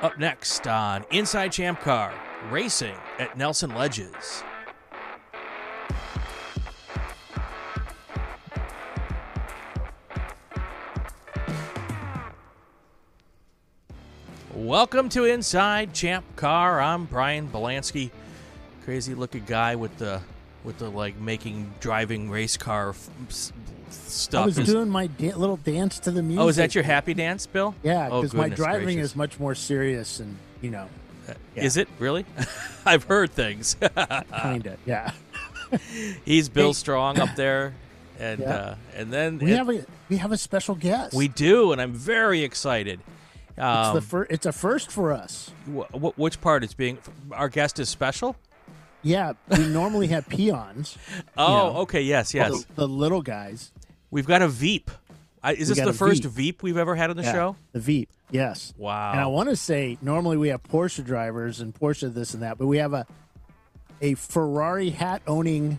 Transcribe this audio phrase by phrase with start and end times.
[0.00, 2.14] Up next on Inside Champ Car,
[2.52, 4.44] racing at Nelson Ledges.
[14.54, 16.80] Welcome to Inside Champ Car.
[16.80, 18.12] I'm Brian Bielanski,
[18.84, 20.20] crazy looking guy with the
[20.62, 23.52] with the like making driving race car f-
[23.92, 24.42] stuff.
[24.42, 26.42] I was Is- doing my da- little dance to the music.
[26.44, 27.74] oh, is that your happy dance, Bill?
[27.82, 29.10] Yeah, Oh, because my driving gracious.
[29.12, 30.88] is much more serious and you know,
[31.54, 31.62] yeah.
[31.62, 32.24] Is it really?
[32.86, 33.76] I've heard things.
[34.30, 34.78] kind of.
[34.86, 35.12] Yeah,
[36.24, 36.72] He's Bill Hey.
[36.74, 37.74] Strong up there,
[38.18, 38.50] and Yeah.
[38.54, 41.14] uh, and then we it- have a we have a special guest.
[41.14, 43.00] we do, and I'm very excited.
[43.50, 45.50] it's Um, the fir- It's a first for us.
[45.66, 46.98] wh- wh- which part is being?
[47.32, 48.36] Our guest is special.
[49.02, 50.96] Yeah, we normally have peons.
[51.36, 52.64] Oh, know, okay, yes, yes.
[52.64, 53.70] the, the little guys.
[54.10, 54.90] We've got a Veep.
[55.42, 56.32] I, is We this the first Veep.
[56.32, 57.56] Veep we've ever had on the Yeah, show?
[57.72, 58.10] the Veep.
[58.30, 58.74] Yes.
[58.76, 59.12] Wow.
[59.12, 62.58] And I want to say normally we have Porsche drivers and Porsche this and that,
[62.58, 63.06] but we have a
[64.00, 65.78] a Ferrari hat owning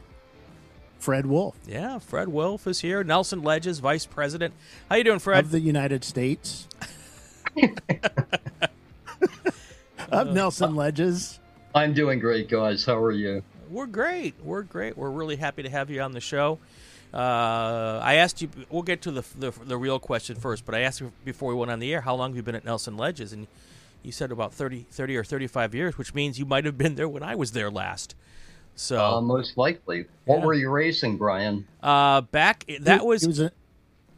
[0.97, 3.01] Fred Wolfe yeah, Fred Wolfe is here.
[3.03, 4.53] Nelson Ledges, Vice President.
[4.89, 5.45] How you doing, Fred?
[5.45, 6.67] of the United States.
[7.61, 7.67] Uh,
[10.11, 11.39] of Nelson Ledges.
[11.75, 12.85] I'm doing great, guys.
[12.85, 13.43] How are you?
[13.69, 14.33] We're great.
[14.43, 14.97] We're great.
[14.97, 16.57] We're really happy to have you on the show.
[17.13, 18.49] Uh, I asked you.
[18.69, 21.55] We'll get to the, the the real question first, but I asked you before we
[21.55, 23.47] went on the air how long have you been at Nelson Ledges, and
[24.03, 26.95] you said about 30, 30 or thirty five years, which means you might have been
[26.95, 28.15] there when I was there last.
[28.75, 30.05] So Uh, most likely.
[30.25, 30.45] What Yeah.
[30.45, 31.67] were you racing, Brian?
[31.83, 33.23] uh, back that It- was.
[33.23, 33.51] it was a,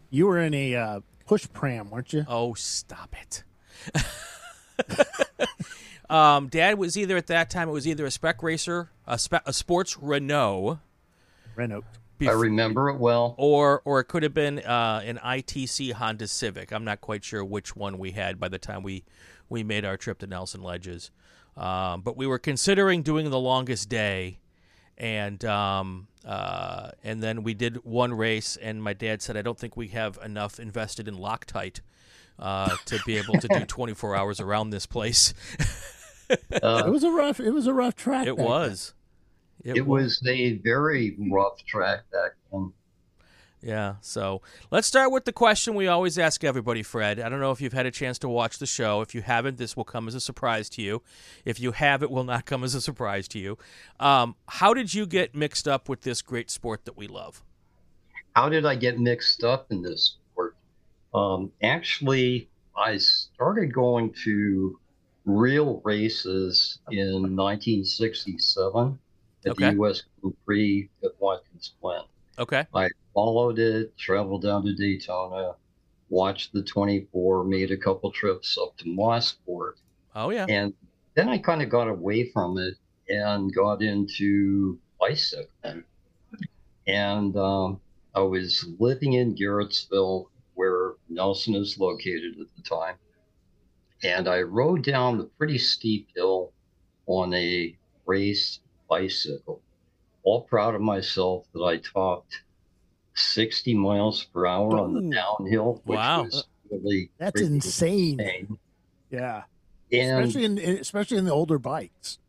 [0.09, 2.25] you were in a uh, push pram, weren't you?
[2.27, 3.43] oh, stop it.
[6.09, 9.45] um, Dad was either at that time it was either a spec racer, a, spe-
[9.45, 10.79] a sports Renault,
[11.55, 11.83] Renault.
[12.29, 13.35] I remember it well.
[13.37, 16.71] or or it could have been uh, an ITC Honda Civic.
[16.71, 19.03] I'm not quite sure which one we had by the time we
[19.49, 21.11] we made our trip to Nelson Ledges,
[21.57, 24.39] um, but we were considering doing the longest day,
[24.97, 29.57] and um, uh, and then we did one race, and my dad said I don't
[29.57, 31.81] think we have enough invested in Loctite.
[32.39, 35.31] Uh, to be able to do 24 hours around this place,
[36.29, 37.39] It Uh, was a rough.
[37.39, 38.25] It was a rough track.
[38.25, 38.93] it back was.
[39.63, 42.73] It was a very rough track back then.
[43.61, 43.95] Yeah.
[44.01, 44.41] So
[44.71, 47.19] let's start with the question we always ask everybody, Fred.
[47.19, 49.01] I don't know if you've had a chance to watch the show.
[49.01, 51.03] If you haven't, this will come as a surprise to you.
[51.45, 53.57] If you have, it will not come as a surprise to you.
[53.99, 57.43] Um, how did you get mixed up with this great sport that we love?
[58.35, 60.55] How did I get mixed up in this sport?
[61.13, 64.79] Um, actually, I started going to
[65.25, 68.97] real races in 1967
[69.45, 69.69] at Okay.
[69.69, 70.03] the U.S.
[70.21, 72.03] Grand Prix at Watkins Glen.
[72.39, 72.65] Okay.
[72.73, 75.55] I followed it, traveled down to Daytona,
[76.09, 79.73] watched the 24, made a couple trips up to Mosport,
[80.15, 80.45] Oh yeah.
[80.49, 80.73] and
[81.15, 82.75] then I kind of got away from it
[83.09, 85.83] and got into bicycling.
[86.87, 87.79] And um,
[88.15, 90.25] I was living in Garrettsville,
[90.55, 92.95] where Nelson is located at the time.
[94.03, 96.51] And I rode down the pretty steep hill
[97.07, 98.59] on a race
[98.95, 99.61] bicycle.
[100.23, 102.43] All proud of myself that I talked
[103.15, 106.23] 60 miles per hour on the downhill, which Wow.
[106.25, 108.19] was really That's pretty insane.
[108.19, 108.57] insane.
[109.09, 109.43] Yeah,
[109.91, 112.19] And especially in especially in the older bikes.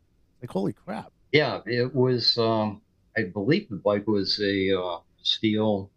[0.41, 1.11] Like holy crap!
[1.31, 2.37] Yeah, it was.
[2.37, 2.81] Um,
[3.17, 5.89] I believe the bike was a uh, steel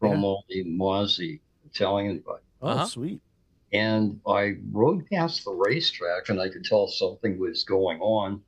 [0.00, 2.86] Chromo di Mozzi Italian bike, Oh, Uh-huh.
[2.86, 3.20] sweet.
[3.72, 8.42] and I rode past the racetrack, and I could tell something was going on.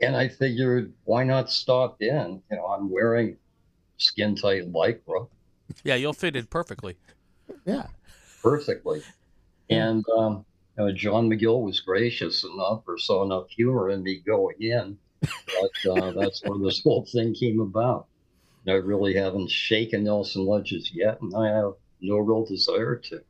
[0.00, 2.42] And I figured, why not stop in?
[2.50, 3.36] You know, I'm wearing
[3.98, 5.28] skin tight lycra
[5.84, 6.96] Yeah, you'll fit in perfectly.
[7.64, 7.86] Yeah,
[8.42, 9.02] perfectly,
[9.70, 10.44] and um,
[10.76, 14.98] you know, John McGill was gracious enough or saw enough humor in me going in.
[15.20, 18.06] But uh, that's where this whole thing came about.
[18.68, 23.20] I really haven't shaken Nelson Ledges yet, and I have no real desire to.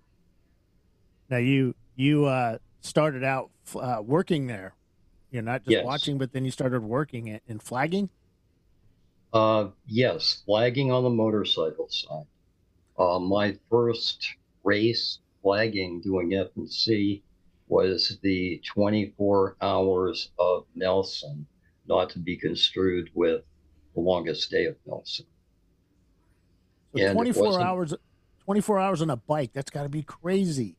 [1.28, 4.74] Now you you uh, started out uh, working there.
[5.36, 5.84] You're not just Yes.
[5.84, 8.08] watching, but then you started working it and flagging.
[9.34, 12.24] Uh, yes, flagging on the motorcycle side.
[12.98, 14.26] Uh, my first
[14.64, 17.22] race flagging doing F&C
[17.68, 21.46] was the 24 hours of Nelson,
[21.86, 23.42] not to be construed with
[23.94, 25.26] the longest day of Nelson.
[26.96, 27.94] So And 24 hours,
[28.44, 29.52] 24 hours on a bike.
[29.52, 30.78] That's got to be crazy.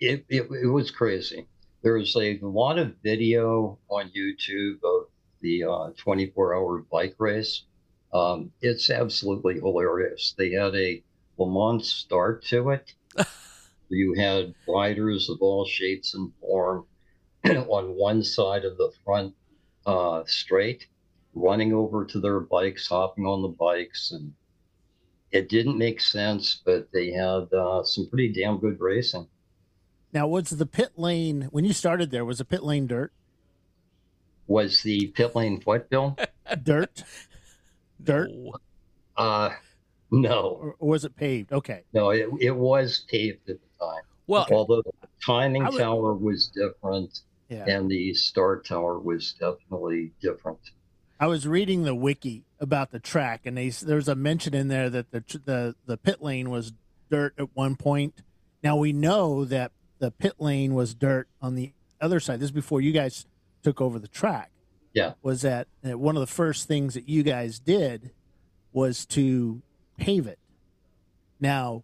[0.00, 1.46] It, it, it was crazy.
[1.84, 5.08] There's a lot of video on YouTube of
[5.42, 7.64] the uh, 24 hour bike race.
[8.10, 10.34] Um, it's absolutely hilarious.
[10.38, 11.02] They had a
[11.36, 12.94] Le Mans start to it.
[13.90, 16.86] you had riders of all shapes and form
[17.44, 19.34] on one side of the front
[19.84, 20.86] uh, straight,
[21.34, 24.32] running over to their bikes, hopping on the bikes, and
[25.32, 29.28] it didn't make sense, but they had uh, some pretty damn good racing.
[30.14, 32.24] Now, was the pit lane when you started there?
[32.24, 33.12] Was the pit lane dirt?
[34.46, 36.16] Was the pit lane what, Bill?
[36.62, 37.02] Dirt,
[38.02, 38.52] dirt, No.
[39.16, 39.50] Uh,
[40.10, 41.50] no, or, or was it paved?
[41.50, 44.02] Okay, no, it, it was paved at the time.
[44.26, 44.92] Well, Although the
[45.24, 47.64] timing would- tower was different yeah.
[47.66, 50.58] and the start tower was definitely different.
[51.18, 54.90] I was reading the wiki about the track, and they there's a mention in there
[54.90, 56.72] that the the the pit lane was
[57.10, 58.22] dirt at one point.
[58.62, 62.40] Now we know that the pit lane was dirt on the other side.
[62.40, 63.26] This is before you guys
[63.62, 64.50] took over the track.
[64.92, 65.14] Yeah.
[65.22, 68.12] was that one of the first things that you guys did
[68.72, 69.60] was to
[69.96, 70.38] pave it.
[71.40, 71.82] Now,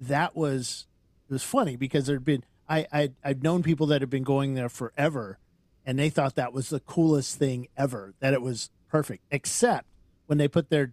[0.00, 0.86] that was
[1.30, 4.54] it was funny because there'd been I I I've known people that had been going
[4.54, 5.38] there forever
[5.86, 9.86] and they thought that was the coolest thing ever that it was perfect except
[10.26, 10.92] when they put their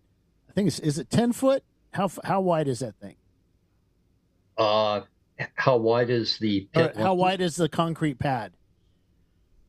[0.50, 1.64] i think it's is it 10 foot
[1.94, 3.16] how how wide is that thing
[4.58, 5.02] Uh,
[5.56, 6.98] how wide is the Or pit?
[6.98, 8.54] how wide is the concrete pad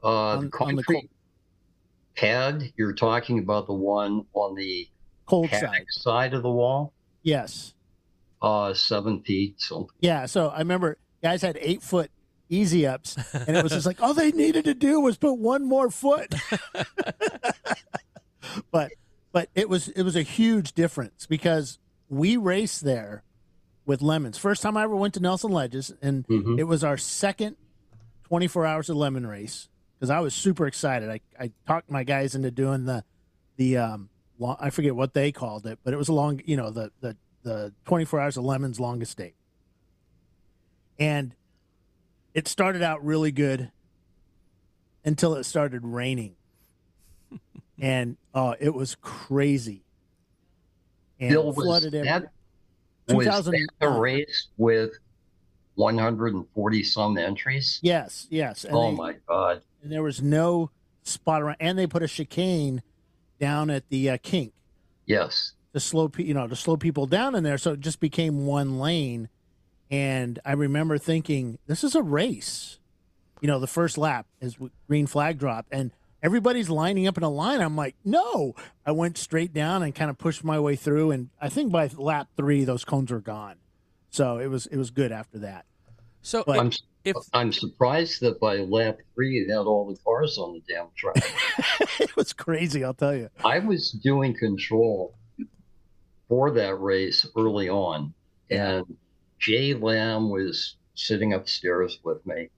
[0.03, 1.11] Uh, on- the on the concrete
[2.17, 2.73] pad.
[2.77, 4.89] You're talking about the one on the
[5.27, 6.93] cold side side of the wall.
[7.23, 7.75] yes
[8.43, 9.61] Uh, seven feet.
[9.61, 12.11] So yeah so i remember guys had eight foot
[12.49, 15.63] easy ups and it was just like all they needed to do was put one
[15.65, 16.35] more foot
[18.73, 18.91] but
[19.33, 21.79] but it was it was a huge difference because
[22.09, 23.23] we raced there
[23.91, 26.59] with LeMons first time i ever went to nelson ledges and Mhm.
[26.59, 27.57] It was our second
[28.25, 31.11] 24 hours of lemon race because I was super excited.
[31.11, 33.03] I, I talked my guys into doing the
[33.57, 34.09] the um
[34.39, 36.93] long, I forget what they called it, but it was a long you know the
[37.01, 39.35] the the 24 hours of LeMons longest date.
[40.99, 41.35] And
[42.35, 43.73] it started out really good
[45.05, 46.37] until it started raining.
[47.81, 49.83] and uh it was crazy.
[51.19, 52.33] And Bill was flooded every- that
[53.17, 54.93] was 2000 that a race with
[55.75, 57.79] 140 some entries?
[57.83, 58.65] Yes, yes.
[58.65, 59.63] And oh they- my god!
[59.83, 60.71] and there was no
[61.03, 62.83] spot around, and they put a chicane
[63.39, 64.53] down at the uh, kink
[65.07, 67.59] Yes, to slow, pe- you know, to slow people down in there.
[67.59, 69.29] So it just became one lane.
[69.91, 72.79] And I remember thinking, this is a race.
[73.41, 75.91] You know, the first lap is green flag drop, and
[76.23, 77.61] everybody's lining up in a line.
[77.61, 78.55] I'm like, no.
[78.87, 81.89] I went straight down and kind of pushed my way through, and I think by
[81.97, 83.57] lap three, those cones were gone.
[84.11, 85.65] So it was it was good after that.
[86.23, 86.73] so But- I'm
[87.03, 90.89] if I'm surprised that by lap three it had all the cars on the damn
[90.97, 91.17] track.
[92.01, 93.31] it was crazy, I'll tell you.
[93.43, 95.15] I was doing control
[96.29, 98.13] for that race early on,
[98.51, 98.85] and
[99.39, 102.51] Jay Lamb was sitting upstairs with me.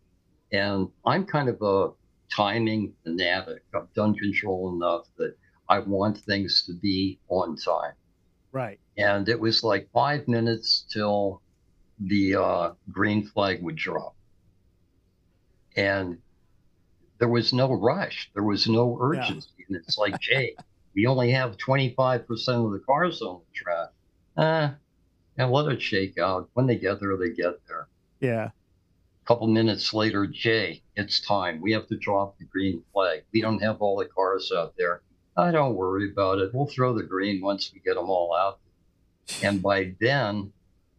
[0.50, 1.90] And I'm kind of a
[2.34, 3.64] timing fanatic.
[3.74, 5.36] I've done control enough that
[5.68, 7.94] I want things to be on time.
[8.52, 8.78] Right.
[8.98, 11.40] And it was like five minutes till
[11.98, 14.14] the uh, green flag would drop.
[15.76, 16.18] And
[17.18, 18.30] there was no rush.
[18.34, 19.64] There was no urgency.
[19.68, 20.54] And it's like, Jay,
[20.94, 23.88] we only have 25% of the cars on the track.
[24.36, 24.74] Uh,
[25.38, 26.50] and let it shake out.
[26.52, 27.88] When they get there, they get there.
[28.20, 28.50] Yeah.
[29.24, 31.60] Couple minutes later, Jay, it's time.
[31.60, 33.22] We have to drop the green flag.
[33.32, 35.02] We don't have all the cars out there.
[35.36, 36.50] I don't worry about it.
[36.52, 38.58] We'll throw the green once we get them all out.
[39.42, 40.52] And by then,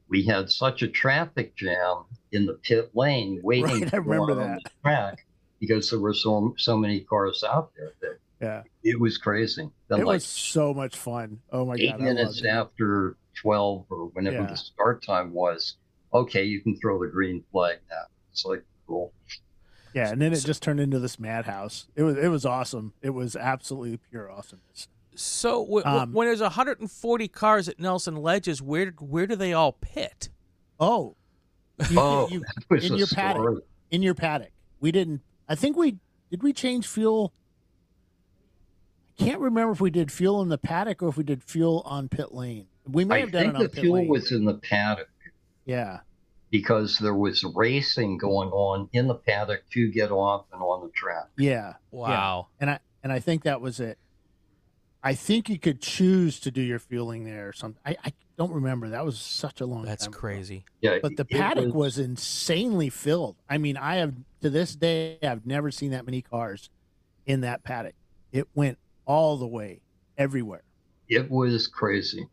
[0.07, 4.41] we had such a traffic jam in the pit lane waiting Right, I for remember
[4.41, 5.25] on the track
[5.59, 8.63] because there were so so many cars out there that Yeah.
[8.83, 9.69] it was crazy.
[9.89, 11.39] Then it like was so much fun.
[11.51, 12.01] Oh my eight god!
[12.01, 14.45] I minutes after twelve or whenever Yeah.
[14.47, 15.75] the start time was,
[16.13, 18.03] okay, you can throw the green flag now.
[18.31, 19.13] It's like cool.
[19.93, 21.87] Yeah, and then it just turned into this madhouse.
[21.95, 22.93] It was it was awesome.
[23.01, 24.87] It was absolutely pure awesomeness.
[25.15, 29.53] so w- w- Um, when there's 140 cars at Nelson Ledges, where where do they
[29.53, 30.29] all pit?
[30.79, 31.15] Oh,
[31.89, 33.63] you, Oh, you, that in a your paddock.
[33.91, 34.49] in your paddock.
[34.79, 35.21] We didn't.
[35.47, 35.97] I think we
[36.31, 36.41] did.
[36.41, 37.31] We change fuel.
[39.19, 41.83] I can't remember if we did fuel in the paddock or if we did fuel
[41.85, 42.65] on pit lane.
[42.91, 44.07] We may I have done think it on the pit fuel lane.
[44.07, 45.07] was in the paddock
[45.65, 45.99] yeah,
[46.49, 50.91] because there was racing going on in the paddock to get off and on the
[50.91, 51.27] track.
[51.37, 52.47] yeah, Wow.
[52.59, 53.97] and I and I think that was it.
[55.05, 57.81] I think you could choose to do your fueling there or something.
[57.85, 58.87] I, I don't remember.
[58.89, 60.19] That was such a long That's time ago.
[60.19, 60.63] crazy.
[60.79, 63.35] Yeah, But the it paddock was insanely filled.
[63.49, 66.69] I mean, I have to this day I've never seen that many cars
[67.25, 67.95] in that paddock.
[68.31, 69.81] It went all the way
[70.17, 70.63] everywhere.
[71.09, 72.27] it was crazy.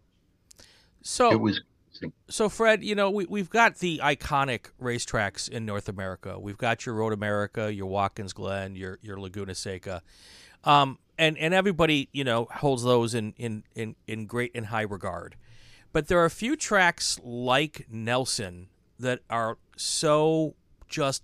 [1.03, 1.61] So It was
[2.03, 2.13] interesting.
[2.29, 6.39] So, Fred, you know, we, we've got the iconic racetracks in North America.
[6.39, 10.03] We've got your Road America, your Watkins Glen, your your Laguna Seca.
[10.65, 14.83] Um, and, and everybody, you know, holds those in, in, in, in great and high
[14.83, 15.37] regard.
[15.93, 20.55] But there are a few tracks like Nelson that are so
[20.89, 21.23] just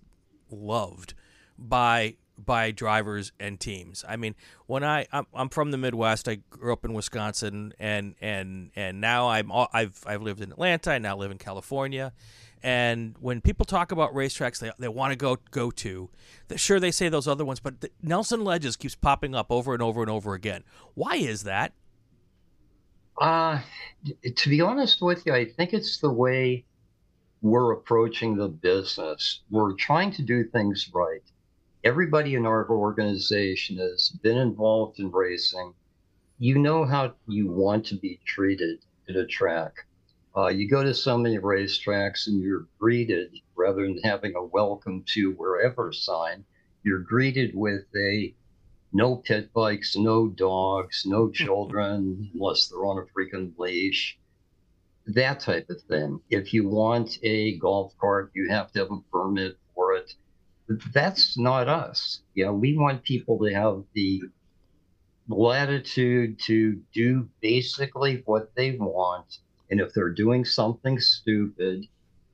[0.51, 1.15] loved
[1.59, 4.05] by by drivers and teams.
[4.09, 4.35] I mean,
[4.67, 9.01] when I I'm, I'm, from the Midwest, I grew up in Wisconsin, and and and
[9.01, 10.93] now I'm all, I've I've lived in Atlanta.
[10.93, 12.13] I now live in California,
[12.63, 16.11] and when people talk about racetracks, they they want to go go to.
[16.57, 20.03] Sure, they say those other ones, but Nelson Ledges keeps popping up over and over
[20.03, 20.65] and over again.
[20.95, 21.73] Why is that?
[23.19, 23.61] Uh,
[24.35, 26.65] to be honest with you, I think it's the way
[27.43, 29.41] we're approaching the business.
[29.51, 31.23] We're trying to do things right
[31.87, 35.73] everybody in our organization has been involved in racing.
[36.37, 39.87] You know how you want to be treated at a track.
[40.37, 45.05] Uh, you go to so many racetracks and you're greeted, rather than having a welcome
[45.15, 46.45] to wherever sign,
[46.83, 48.35] you're greeted with a
[48.93, 54.19] no pit bikes, no dogs, no children, unless they're on a freaking leash,
[55.07, 56.21] that type of thing.
[56.31, 60.17] If you want a golf cart, you have to have a permit for it
[60.93, 62.21] that's not us.
[62.35, 64.23] You know, we want people to have the
[65.29, 69.39] latitude to do basically what they want.
[69.71, 71.87] And if they're doing something stupid,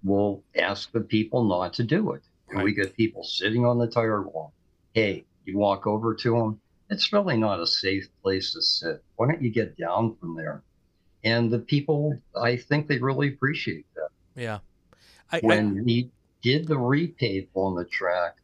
[0.02, 2.22] we'll ask the people not to do it.
[2.48, 2.64] And right.
[2.64, 4.52] we get people sitting on the tire wall.
[4.92, 6.60] Hey, you walk over to them.
[6.90, 9.02] It's really not a safe place to sit.
[9.16, 10.62] Why don't you get down from there?
[11.24, 14.08] And the people, I think they really appreciate that.
[14.34, 14.58] Yeah.
[15.30, 16.10] I, when I, we
[16.42, 18.36] did the repave on the track,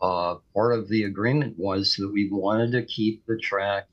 [0.00, 3.86] uh, part of the agreement was that we wanted to keep the track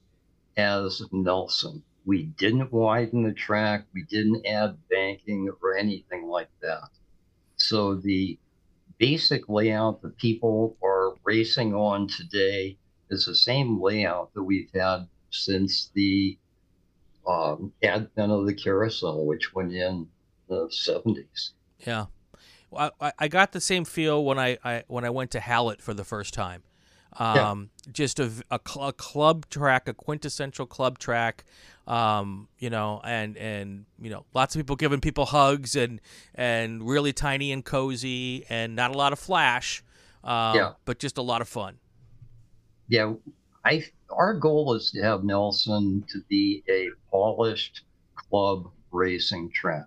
[0.57, 1.83] as Nelson.
[2.05, 6.89] We didn't widen the track, we didn't add banking or anything like that.
[7.57, 8.39] So the
[8.97, 12.77] basic layout that people are racing on today
[13.09, 16.37] is the same layout that we've had since the
[17.27, 20.07] um, advent of the carousel, which went in
[20.47, 21.51] the 70s.
[21.79, 22.05] Yeah.
[22.75, 25.93] I, I got the same feel when I, I when I went to Hallett for
[25.93, 26.63] the first time.
[27.17, 27.91] Um, yeah.
[27.91, 31.43] Just a, a, cl- a, club track, a quintessential club track,
[31.87, 36.01] um, you know, and and you know, lots of people giving people hugs and
[36.35, 39.83] and really tiny and cozy and not a lot of flash,
[40.23, 40.73] um, yeah.
[40.85, 41.79] but just a lot of fun.
[42.87, 43.13] Yeah,
[43.65, 47.81] I our goal is to have Nelson to be a polished
[48.15, 49.85] club racing track.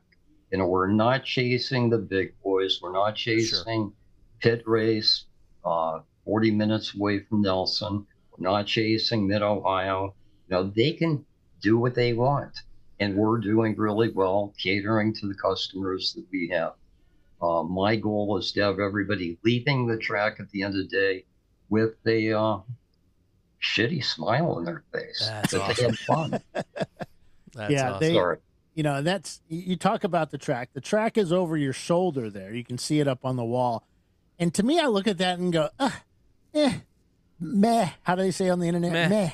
[0.52, 2.78] You know, we're not chasing the big boys.
[2.82, 3.92] We're not chasing sure.
[4.40, 5.24] Pitt Race,
[5.64, 8.06] uh, 40 minutes away from Nelson.
[8.36, 10.14] We're not chasing Mid Ohio.
[10.48, 11.24] You know, they can
[11.62, 12.52] do what they want.
[13.00, 16.74] And we're doing really well catering to the customers that we have.
[17.40, 20.96] Uh, my goal is to have everybody leaving the track at the end of the
[20.96, 21.24] day
[21.70, 22.58] with a uh,
[23.62, 25.26] shitty smile on their face.
[25.26, 25.74] That's awesome.
[25.76, 26.30] They had fun.
[27.54, 28.00] That's yeah, awesome.
[28.00, 28.38] they, Sorry
[28.74, 30.70] you know, and that's you talk about the track.
[30.72, 32.54] The track is over your shoulder there.
[32.54, 33.86] You can see it up on the wall.
[34.38, 35.90] And to me, I look at that and go, uh,
[36.54, 36.78] eh,
[37.38, 37.90] meh.
[38.02, 38.92] How do they say on the internet?
[38.92, 39.08] Meh.
[39.08, 39.30] meh.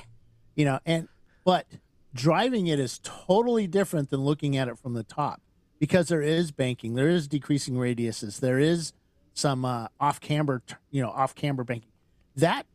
[0.56, 1.08] You know, and
[1.44, 1.66] but
[2.14, 5.40] driving it is totally different than looking at it from the top
[5.78, 8.92] because there is banking, there is decreasing radiuses, there is
[9.34, 11.90] some uh, off camber, you know, off camber banking.
[12.34, 12.66] That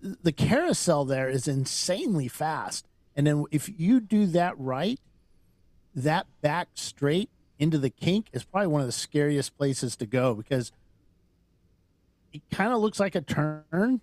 [0.00, 4.98] the carousel there is insanely fast, and then if you do that right
[5.94, 10.34] that back straight into the kink is probably one of the scariest places to go
[10.34, 10.72] because
[12.32, 14.00] it kind of looks like a turn,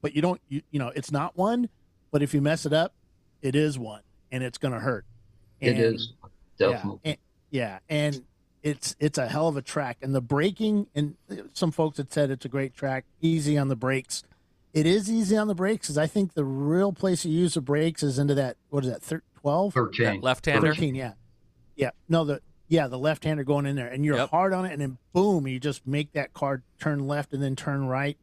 [0.00, 1.68] but you don't, you, you know, it's not one.
[2.10, 2.92] But if you mess it up,
[3.40, 5.06] it is one, and it's going to hurt.
[5.60, 6.12] And, it is
[6.58, 7.00] definitely.
[7.04, 7.18] Yeah and,
[7.50, 8.24] yeah, and
[8.62, 10.86] it's it's a hell of a track, and the braking.
[10.94, 11.16] And
[11.52, 14.24] some folks had said it's a great track, easy on the brakes.
[14.72, 17.60] It is easy on the brakes, because I think the real place you use the
[17.60, 19.74] brakes is into that what is that thir- 12?
[19.74, 20.20] 13.
[20.20, 20.68] Left hander.
[20.68, 21.12] 13, yeah.
[21.76, 21.90] Yeah.
[22.08, 24.30] No, the yeah, the left hander going in there and you're yep.
[24.30, 27.54] hard on it and then boom, you just make that car turn left and then
[27.54, 28.16] turn right.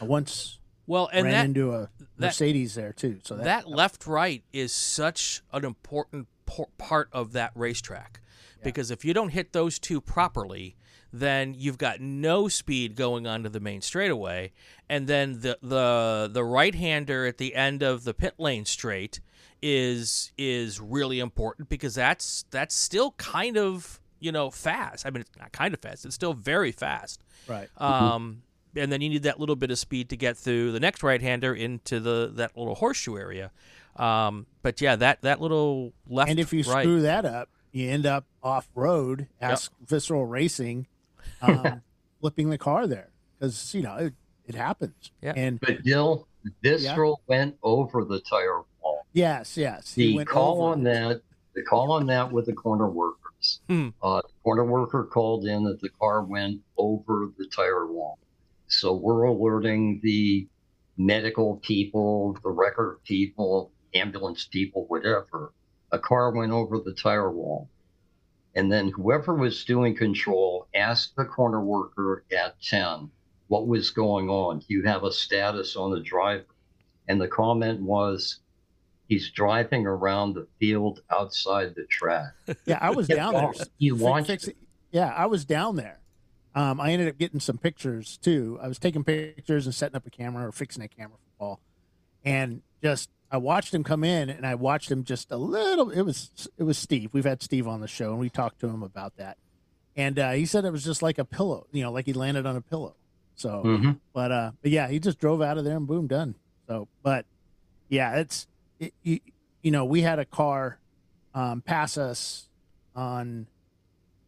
[0.00, 3.18] once well, and ran that, into a Mercedes that, there too.
[3.22, 6.26] So that, that left right is such an important
[6.78, 8.20] part of that racetrack
[8.58, 8.64] yeah.
[8.64, 10.74] because if you don't hit those two properly,
[11.12, 14.52] then you've got no speed going onto the main straightaway,
[14.88, 19.20] and then the the the right hander at the end of the pit lane straight
[19.62, 25.06] is is really important because that's that's still kind of you know fast.
[25.06, 27.22] I mean, it's not kind of fast; it's still very fast.
[27.46, 27.68] Right.
[27.76, 28.42] Um,
[28.76, 31.54] and then you need that little bit of speed to get through the next right-hander
[31.54, 33.50] into the that little horseshoe area.
[33.96, 36.30] Um, but yeah, that that little left.
[36.30, 39.28] And if you right, screw that up, you end up off road.
[39.40, 40.86] Ask Visceral Racing,
[41.42, 41.82] um,
[42.20, 44.14] flipping the car there because you know it,
[44.46, 45.10] it happens.
[45.20, 45.32] Yeah.
[45.36, 46.26] And But Dill,
[46.62, 48.66] Visceral went over the tire wall.
[49.12, 51.22] Yes, yes, he The went call over on that,
[51.54, 53.60] the call on that with the corner workers.
[53.68, 53.88] Hmm.
[54.02, 58.18] Uh, the corner worker called in that the car went over the tire wall.
[58.68, 60.46] So we're alerting the
[60.96, 65.52] medical people, the record people, ambulance people, whatever.
[65.92, 67.68] A car went over the tire wall.
[68.54, 73.10] And then whoever was doing control asked the corner worker at 10
[73.48, 74.58] what was going on.
[74.58, 76.46] Do you have a status on the driver?
[77.08, 78.39] And the comment was,
[79.10, 82.32] he's driving around the field outside the track.
[82.64, 83.52] Yeah, I was down there.
[83.76, 84.56] You launched fix it.
[84.92, 85.98] Yeah, I was down there.
[86.54, 88.58] Um, I ended up getting some pictures too.
[88.62, 91.60] I was taking pictures and setting up a camera or fixing a camera for Paul,
[92.24, 95.90] and just I watched him come in, and I watched him just a little.
[95.90, 97.10] It was it was Steve.
[97.12, 99.36] We've had Steve on the show, and we talked to him about that,
[99.96, 102.46] and uh, he said it was just like a pillow, you know, like he landed
[102.46, 102.94] on a pillow.
[103.36, 104.00] So, Mhm.
[104.12, 106.34] but uh, but yeah, he just drove out of there and boom, done.
[106.66, 107.26] So, but
[107.88, 108.46] yeah, it's
[108.80, 109.20] it, you,
[109.62, 110.78] you know, we had a car
[111.34, 112.48] um, pass us
[112.96, 113.46] on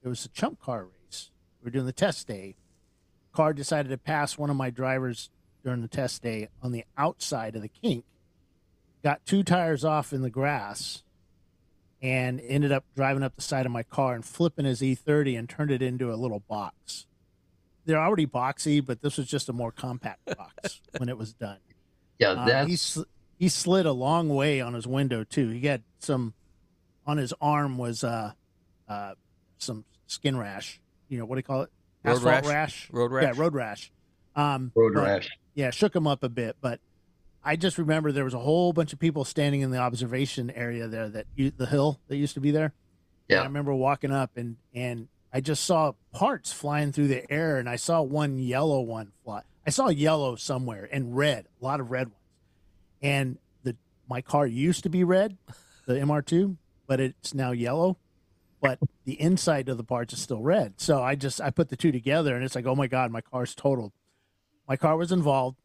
[0.04, 1.30] it was a chump car race.
[1.60, 2.54] We were doing the test day.
[3.32, 5.30] Car decided to pass one of my drivers
[5.64, 8.04] during the test day on the outside of the kink.
[9.02, 11.02] Got two tires off in the grass
[12.00, 15.48] and ended up driving up the side of my car and flipping his E30 and
[15.48, 17.06] turned it into a little box.
[17.84, 21.58] They're already boxy, but this was just a more compact box when it was done.
[22.18, 23.02] Yeah, Uh, that's sl-
[23.38, 25.48] he slid a long way on his window too.
[25.48, 26.34] He had some
[27.06, 28.32] on his arm was uh
[28.88, 29.14] uh
[29.58, 30.80] some skin rash.
[31.08, 31.70] You know what do you call it?
[32.04, 32.90] Road Asphalt rash?
[32.90, 33.22] Road rash?
[33.24, 33.92] Yeah, road rash.
[34.34, 35.28] Um, road but- rash.
[35.54, 36.80] Yeah, shook him up a bit, but
[37.44, 40.88] I just remember there was a whole bunch of people standing in the observation area
[40.88, 42.72] there that you, the hill that used to be there.
[43.28, 47.56] And I remember walking up and and I just saw parts flying through the air,
[47.58, 49.42] and I saw one yellow one fly.
[49.66, 52.16] I saw yellow somewhere and red, a lot of red ones.
[53.02, 53.76] And the
[54.08, 55.36] my car used to be red,
[55.86, 57.98] the MR2, but it's now yellow.
[58.60, 60.74] But the inside of the parts is still red.
[60.76, 63.20] So I just I put the two together, and it's like, oh my god, my
[63.20, 63.92] car's totaled.
[64.68, 65.58] My car was involved,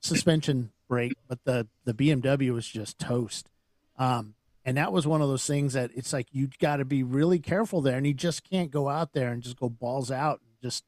[0.00, 3.48] suspension break, but the the BMW was just toast.
[3.96, 7.02] Um, and that was one of those things that it's like you got to be
[7.02, 10.40] really careful there, and you just can't go out there and just go balls out
[10.40, 10.84] and just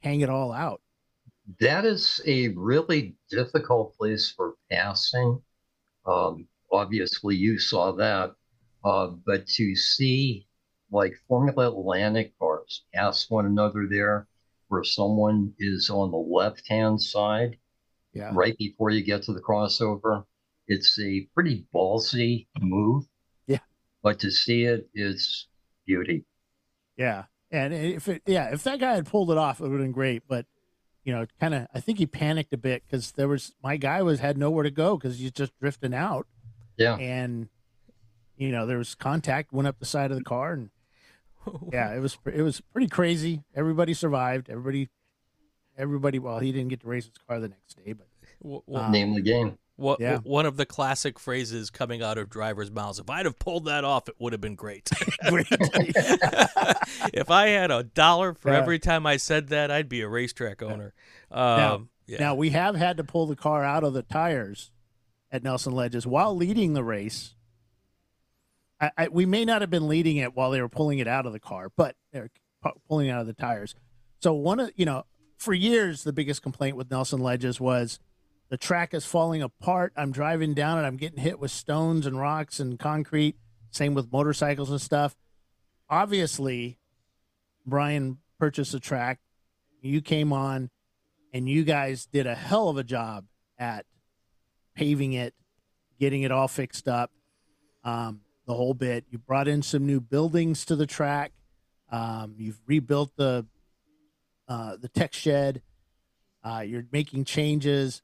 [0.00, 0.80] hang it all out.
[1.58, 5.42] That is a really difficult place for passing.
[6.06, 8.34] Um, obviously, you saw that,
[8.84, 10.46] uh, but to see
[10.92, 14.26] like Formula Atlantic cars pass one another there,
[14.68, 17.58] where someone is on the left hand side
[18.12, 20.24] Yeah, right before you get to the crossover,
[20.68, 23.04] it's a pretty ballsy move.
[23.46, 23.58] Yeah.
[24.02, 25.48] But to see it is
[25.86, 26.24] beauty.
[26.96, 27.24] yeah.
[27.52, 29.92] And if it, yeah, if that guy had pulled it off, it would have been
[29.92, 30.22] great.
[30.28, 30.46] But
[31.04, 34.02] you know, kind of, I think he panicked a bit because there was my guy
[34.02, 36.26] was had nowhere to go because he's just drifting out,
[36.76, 36.96] Yeah.
[36.96, 37.48] and
[38.36, 40.70] you know there was contact, went up the side of the car, and
[41.72, 43.42] yeah, it was it was pretty crazy.
[43.54, 44.50] Everybody survived.
[44.50, 44.88] Everybody,
[45.78, 46.18] everybody.
[46.18, 48.06] Well, he didn't get to race his car the next day, but
[48.42, 49.58] W- w- Um, Name the game.
[49.80, 50.18] What, Yeah.
[50.18, 52.98] One of the classic phrases coming out of drivers' mouths.
[52.98, 54.90] If I'd have pulled that off, it would have been great.
[55.28, 55.46] great.
[57.14, 58.58] if I had a dollar for Yeah.
[58.58, 60.92] every time I said that, I'd be a racetrack owner.
[61.30, 62.18] Now- Um, yeah.
[62.18, 64.70] Now we have had to pull the car out of the tires
[65.30, 67.34] at Nelson Ledges while leading the race.
[68.80, 71.24] I, I, we may not have been leading it while they were pulling it out
[71.26, 72.30] of the car, but they're
[72.62, 73.74] pu- pulling out of the tires.
[74.20, 75.04] So one of you know,
[75.38, 78.00] for years the biggest complaint with Nelson Ledges was
[78.50, 79.92] the track is falling apart.
[79.96, 80.86] I'm driving down it.
[80.86, 83.36] I'm getting hit with stones and rocks and concrete.
[83.70, 85.16] Same with motorcycles and stuff.
[85.88, 86.78] Obviously,
[87.64, 89.20] Brian purchased a track.
[89.80, 90.70] You came on
[91.32, 93.24] and you guys did a hell of a job
[93.56, 93.86] at
[94.74, 95.34] paving it,
[96.00, 97.12] getting it all fixed up,
[97.84, 99.04] um, the whole bit.
[99.10, 101.32] You brought in some new buildings to the track.
[101.90, 103.46] Um, you've rebuilt the
[104.48, 105.62] uh, the tech shed.
[106.42, 108.02] Uh, you're making changes,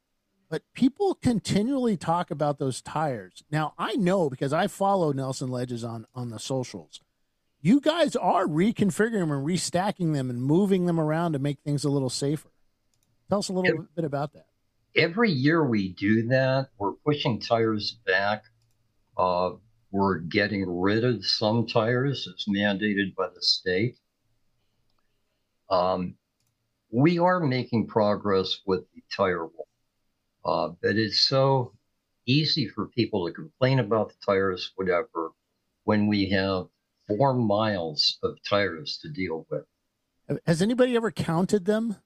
[0.49, 3.43] but people continually talk about those tires.
[3.51, 7.01] Now I know because I follow Nelson Ledges on on the socials.
[7.61, 11.85] You guys are reconfiguring them and restacking them and moving them around to make things
[11.85, 12.49] a little safer.
[13.29, 13.87] Tell us a little Yeah.
[13.97, 14.47] bit about that.
[14.95, 18.45] every year we do that, we're pushing tires back.
[19.17, 19.51] Uh,
[19.91, 23.99] we're getting rid of some tires as mandated by the state.
[25.69, 26.17] Um,
[26.91, 29.66] we are making progress with the tire wall,
[30.47, 31.73] uh, but it's so
[32.27, 35.33] easy for people to complain about the tires, whatever,
[35.85, 36.67] when we have
[37.09, 39.65] four miles of tires to deal with.
[40.47, 41.97] Has anybody ever counted them?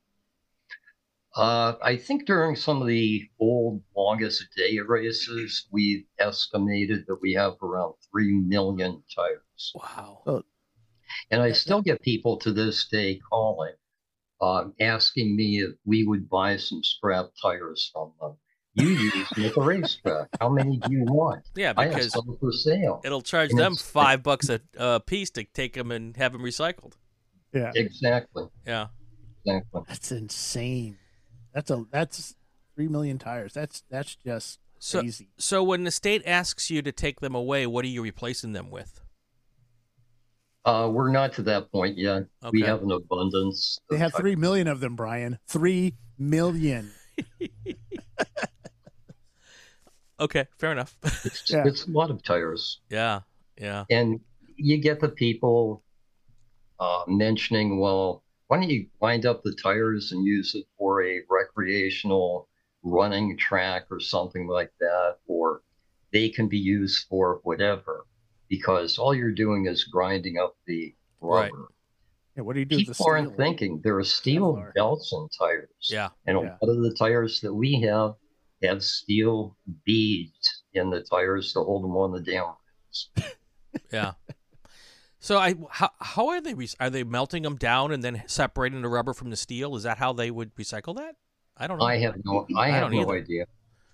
[1.36, 7.34] Uh, I think during some of the old longest day races, we estimated that we
[7.34, 9.72] have around 3 million tires.
[9.74, 10.42] Wow.
[11.30, 13.74] And I still get people to this day calling,
[14.40, 18.36] uh, asking me if we would buy some scrap tires from them.
[18.74, 20.28] You use them at the racetrack.
[20.40, 21.44] How many do you want?
[21.56, 23.00] Yeah, I have because for sale.
[23.04, 26.42] it'll charge and them five bucks a, a piece to take them and have them
[26.42, 26.92] recycled.
[27.52, 28.44] Yeah, Exactly.
[28.66, 28.86] Yeah.
[29.44, 29.82] Exactly.
[29.88, 30.98] that's insane.
[31.52, 32.36] That's a that's
[32.76, 33.54] three million tires.
[33.54, 35.30] That's that's just So, crazy.
[35.36, 38.70] so when the state asks you to take them away, what are you replacing them
[38.70, 38.99] with?
[40.64, 42.24] Uh, we're not to that point yet.
[42.52, 43.78] We have an abundance.
[43.88, 45.38] They have three million of them, Brian.
[45.46, 46.90] Three million.
[50.20, 50.96] Okay, fair enough.
[51.24, 51.66] It's, Yeah.
[51.66, 52.80] it's a lot of tires.
[52.90, 53.20] yeah,
[53.58, 54.20] yeah, And
[54.56, 55.82] you get the people
[56.78, 61.22] uh, mentioning, well, why don't you wind up the tires and use it for a
[61.30, 62.48] recreational
[62.82, 65.62] running track or something like that, or
[66.12, 68.04] they can be used for whatever,
[68.50, 71.50] because all you're doing is grinding up the Right.
[71.52, 71.68] rubber.
[72.36, 72.76] Yeah, what do you do?
[72.76, 73.36] with the People aren't steel?
[73.36, 74.74] thinking there are steel Kevlar.
[74.74, 75.68] belts in tires.
[75.90, 76.08] yeah.
[76.26, 76.56] And a Yeah.
[76.62, 78.14] lot of the tires that we have
[78.62, 83.10] have steel beads in the tires to hold them on the damn rims.
[83.92, 84.12] Yeah.
[85.20, 88.80] So I how how are they re- are they melting them down and then separating
[88.82, 89.76] the rubber from the steel?
[89.76, 91.16] Is that how they would recycle that?
[91.56, 91.84] I don't know.
[91.84, 93.22] I have no, I, I have don't no either.
[93.22, 93.44] idea.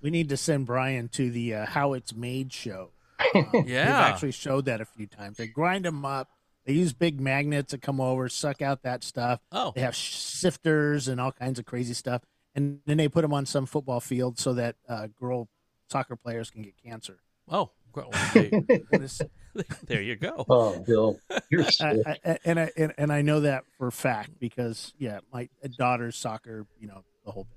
[0.01, 2.93] We need to send Brian to the uh, How It's Made show.
[3.35, 5.37] Um, They've actually showed that a few times.
[5.37, 6.29] They grind them up.
[6.65, 9.41] They use big magnets to come over, suck out that stuff.
[9.53, 12.23] oh, They have sifters and all kinds of crazy stuff.
[12.57, 15.49] And then they put them on some football field so that uh, girl
[15.91, 17.19] soccer players can get cancer.
[17.49, 18.51] oh, well, there,
[19.87, 20.45] there you go.
[20.51, 22.03] Oh, Bill, you're sick.
[22.07, 25.49] I, I, and I and, and I know that for a fact because yeah, my
[25.79, 27.57] daughter's soccer, you know, the whole bit.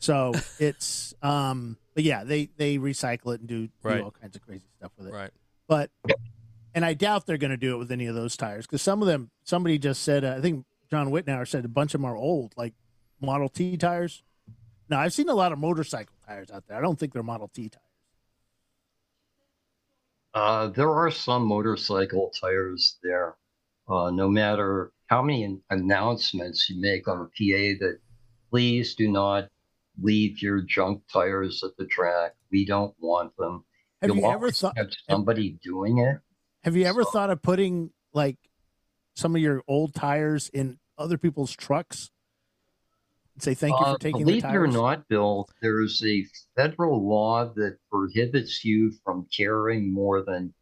[0.00, 4.42] So it's um, but yeah, they they recycle it and do, do all kinds of
[4.42, 5.12] crazy stuff with it.
[5.12, 5.32] Right.
[5.66, 5.90] But
[6.72, 9.02] and I doubt they're going to do it with any of those tires because some
[9.02, 9.32] of them.
[9.42, 12.54] Somebody just said, uh, I think John Whitnauer said a bunch of them are old,
[12.56, 12.74] like
[13.20, 14.22] Model T tires.
[14.88, 16.78] Now I've seen a lot of motorcycle tires out there.
[16.78, 17.84] I don't think they're Model T tires.
[20.34, 23.34] Uh, there are some motorcycle tires there.
[23.88, 27.98] Uh, no matter how many announcements you make on the PA that
[28.50, 29.48] please do not
[30.00, 32.32] leave your junk tires at the track.
[32.50, 33.64] We don't want them.
[34.02, 34.76] Have You'll you ever always thought?
[34.76, 36.18] have somebody doing it?
[36.62, 38.36] Have you ever So- thought of putting like
[39.14, 42.10] some of your old tires in other people's trucks?
[43.34, 46.24] And say thank you Uh, for taking the believe it or not, Bill, there's a
[46.56, 50.54] federal law that prohibits you from carrying more than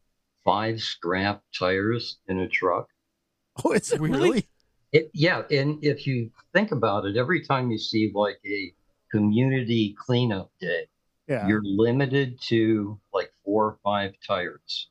[0.45, 2.89] five scrap tires in a truck.
[3.65, 4.19] Oh, is it Really?
[4.23, 4.49] really?
[4.93, 8.73] It, yeah, and if you think about it, every time you see like a
[9.11, 10.87] community cleanup day,
[11.29, 11.47] Yeah.
[11.47, 14.89] you're limited to like four or five tires.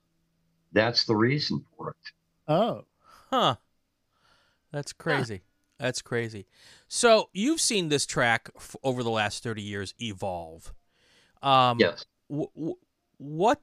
[0.71, 2.11] That's the reason for it.
[2.47, 2.85] Oh,
[3.29, 3.55] Huh.
[4.71, 5.41] That's crazy.
[5.77, 6.45] That's crazy.
[6.87, 10.73] So you've seen this track f- over the last thirty years evolve.
[11.41, 12.05] Um, Yes.
[12.29, 12.77] w- w-
[13.17, 13.61] what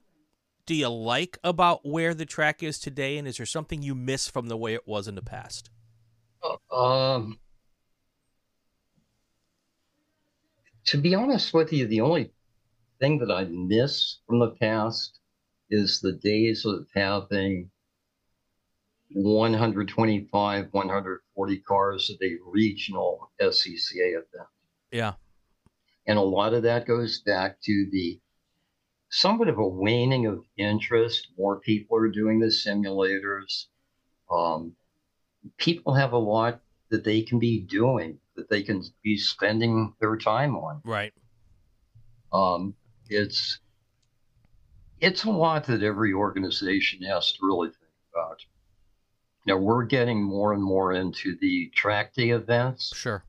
[0.65, 4.27] do you like about where the track is today, and is there something you miss
[4.27, 5.69] from the way it was in the past?
[6.71, 7.39] Um,
[10.85, 12.31] to be honest with you, the only
[12.99, 15.19] thing that I miss from the past
[15.69, 17.69] is the days of having
[19.13, 24.49] 125, 140 cars at a regional SCCA event.
[24.91, 25.13] Yeah.
[26.07, 28.19] And a lot of that goes back to the
[29.09, 31.27] somewhat of a waning of interest.
[31.37, 33.65] More people are doing the simulators.
[34.31, 34.75] Um,
[35.57, 40.17] people have a lot that they can be doing, that they can be spending their
[40.17, 40.81] time on.
[40.83, 41.13] Right.
[42.31, 42.75] Um,
[43.09, 43.59] it's
[44.99, 48.39] it's a lot that every organization has to really think about.
[49.45, 53.23] Now we're getting more and more into the track day events Sure.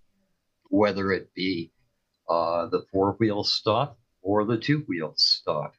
[0.70, 1.72] whether it be
[2.28, 5.74] uh, the four wheel stuff or the two wheel stuff.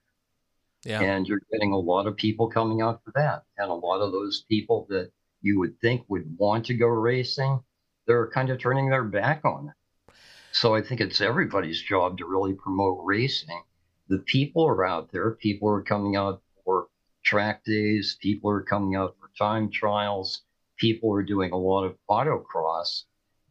[0.83, 1.01] Yeah.
[1.01, 3.43] And you're getting a lot of people coming out for that.
[3.57, 5.11] And a lot of those people that
[5.41, 7.59] you would think would want to go racing,
[8.07, 10.13] they're kind of turning their back on it.
[10.51, 13.61] So I think it's everybody's job to really promote racing.
[14.07, 16.87] The people are out there, people are coming out for
[17.23, 20.43] track days, people are coming out for time trials,
[20.77, 23.03] people are doing a lot of autocross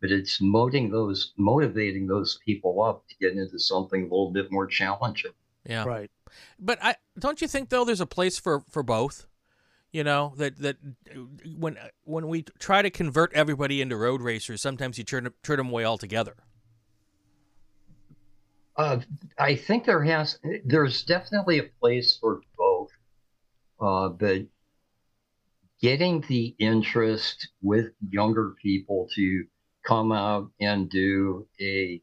[0.04, 4.52] but it's motivating those motivating those people up to get into something a little bit
[4.52, 5.30] more challenging.
[5.64, 5.84] Yeah.
[5.84, 6.10] right.
[6.58, 9.26] But I don't you think though there's a place for for both.
[9.94, 10.76] You know that that
[11.56, 15.68] when when we try to convert everybody into road racers, sometimes you turn turn them
[15.68, 16.34] away altogether.
[18.76, 18.98] Uh,
[19.38, 22.88] I think there has there's definitely a place for both,
[23.80, 24.46] uh, but
[25.80, 29.44] getting the interest with younger people to
[29.86, 32.02] come out and do a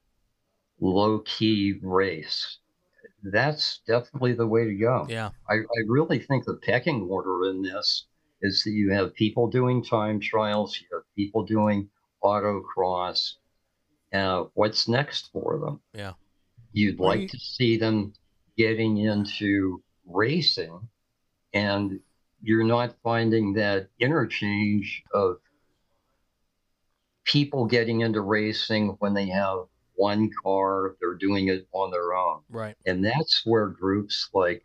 [0.79, 2.59] low key race.
[3.23, 5.05] That's definitely the way to go.
[5.09, 5.29] Yeah.
[5.49, 8.05] I, I really think the pecking order in this
[8.41, 11.89] is that you have people doing time trials, you have people doing
[12.23, 13.33] autocross.
[14.11, 15.79] Uh, what's next for them?
[15.93, 16.13] Yeah.
[16.73, 18.13] You'd Well, like you- to see them
[18.57, 20.89] getting into racing,
[21.53, 21.99] and
[22.41, 25.37] you're not finding that interchange of
[27.23, 29.59] people getting into racing when they have
[30.07, 32.39] one car, they're doing it on their own.
[32.49, 32.75] Right.
[32.85, 34.63] And that's where groups like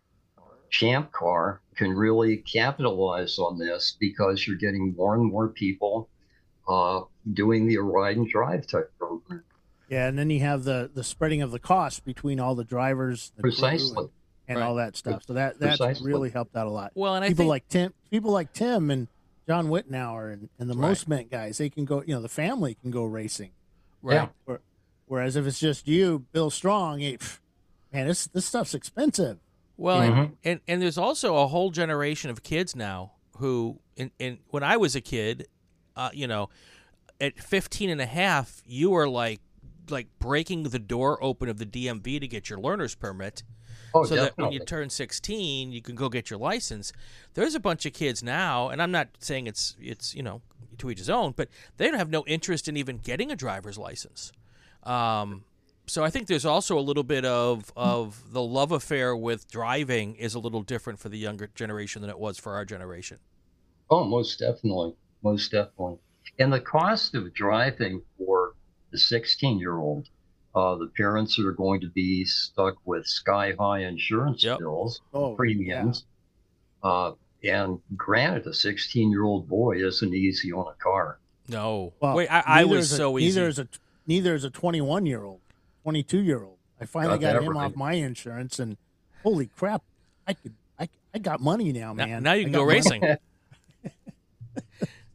[0.70, 6.08] Champ Car can really capitalize on this because you're getting more and more people
[6.68, 7.00] uh,
[7.34, 9.42] doing the ride and drive type program.
[9.88, 13.32] Yeah, and then you have the the spreading of the cost between all the drivers,
[13.36, 13.96] the Precisely.
[13.98, 14.10] and,
[14.48, 14.66] and Right.
[14.66, 15.22] all that stuff.
[15.26, 16.10] So that that's Precisely.
[16.12, 16.90] really helped out a lot.
[16.96, 19.06] Well, and I people think like Tim, people like Tim and
[19.46, 20.88] John Wittenauer and, and the Right.
[20.88, 22.02] Most Meant guys, they can go.
[22.04, 23.50] You know, the family can go racing.
[24.02, 24.28] right.
[24.48, 24.56] Yeah.
[25.06, 27.22] Whereas if it's just you, Bill Strong, it,
[27.92, 29.38] man, this this stuff's expensive.
[29.76, 30.18] Well, Mhm.
[30.18, 34.62] and, and and there's also a whole generation of kids now who, in, in when
[34.62, 35.46] I was a kid,
[35.94, 36.48] uh, you know,
[37.20, 39.40] at 15 and a half, you were like
[39.88, 43.42] like breaking the door open of the DMV to get your learner's permit.
[43.94, 46.92] Oh, so that when you turn 16 you can go get your license
[47.32, 50.42] there's a bunch of kids now and i'm not saying it's it's you know
[50.76, 53.78] to each his own but they don't have no interest in even getting a driver's
[53.78, 54.32] license
[54.86, 55.44] um,
[55.86, 60.14] so i think there's also a little bit of of the love affair with driving
[60.16, 63.18] is a little different for the younger generation than it was for our generation
[63.88, 64.94] Oh, most definitely.
[65.22, 65.98] Most definitely.
[66.40, 68.54] And the cost of driving for
[68.90, 70.08] the 16 year old,
[70.56, 74.58] uh, the parents are going to be stuck with sky high insurance Yep.
[74.58, 76.04] bills, Oh, premiums.
[76.82, 77.12] Uh,
[77.44, 81.20] and granted, a 16 year old boy isn't easy on a car.
[81.48, 83.68] no Well, wait i, I was is a- so easy Neither is a
[84.06, 85.40] neither is a 21 year old,
[85.82, 86.56] 22 year old.
[86.80, 87.64] I finally Got got, him right.
[87.66, 88.76] off my insurance, and
[89.22, 89.82] holy crap,
[90.26, 92.22] I could I, I got money now, Now- man.
[92.22, 92.74] now you can go money.
[92.74, 93.02] racing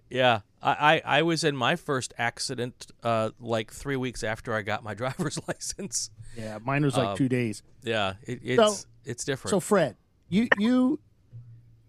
[0.10, 4.62] Yeah, I, I, I was in my first accident uh, like three weeks after I
[4.62, 6.10] got my driver's license.
[6.36, 7.63] Yeah, mine was like Um, two days.
[7.84, 9.51] Yeah, it, it's it's different.
[9.51, 9.95] So Fred,
[10.30, 10.99] you you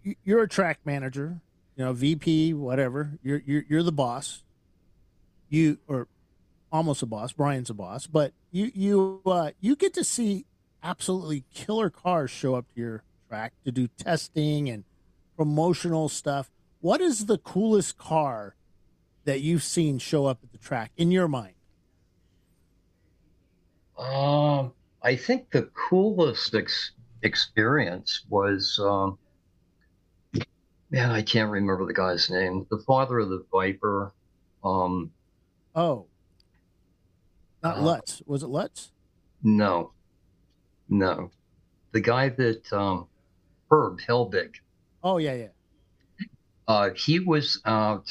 [0.03, 1.41] you- you're a track manager,
[1.75, 3.11] you know, VP, whatever.
[3.23, 4.43] You're you're you're the boss.
[5.49, 6.07] You or
[6.73, 7.31] almost a boss.
[7.31, 10.45] Brian's a boss, but you you uh, you get to see
[10.81, 14.83] absolutely killer cars show up to your track to do testing and
[15.37, 16.51] promotional stuff.
[16.81, 18.55] What is the coolest car
[19.23, 21.53] that you've seen show up at the track in your mind?
[23.97, 29.17] Um, I think the coolest ex- experience was, um,
[30.89, 32.65] man, I can't remember the guy's name.
[32.69, 34.11] The father of the Viper.
[34.63, 35.11] Um,
[35.75, 36.05] Oh,
[37.63, 38.21] not Uh, Lutz.
[38.25, 38.91] Was it Lutz?
[39.41, 39.91] no,
[40.89, 41.31] no,
[41.91, 43.07] the guy that um,
[43.71, 44.55] Herb Helbig.
[45.03, 45.47] Oh yeah, yeah.
[46.67, 48.05] Uh, he was out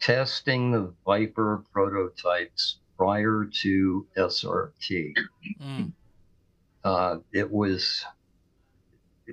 [0.00, 5.14] testing the Viper prototypes prior to SRT.
[5.60, 5.92] Mm,
[6.84, 8.04] uh, it was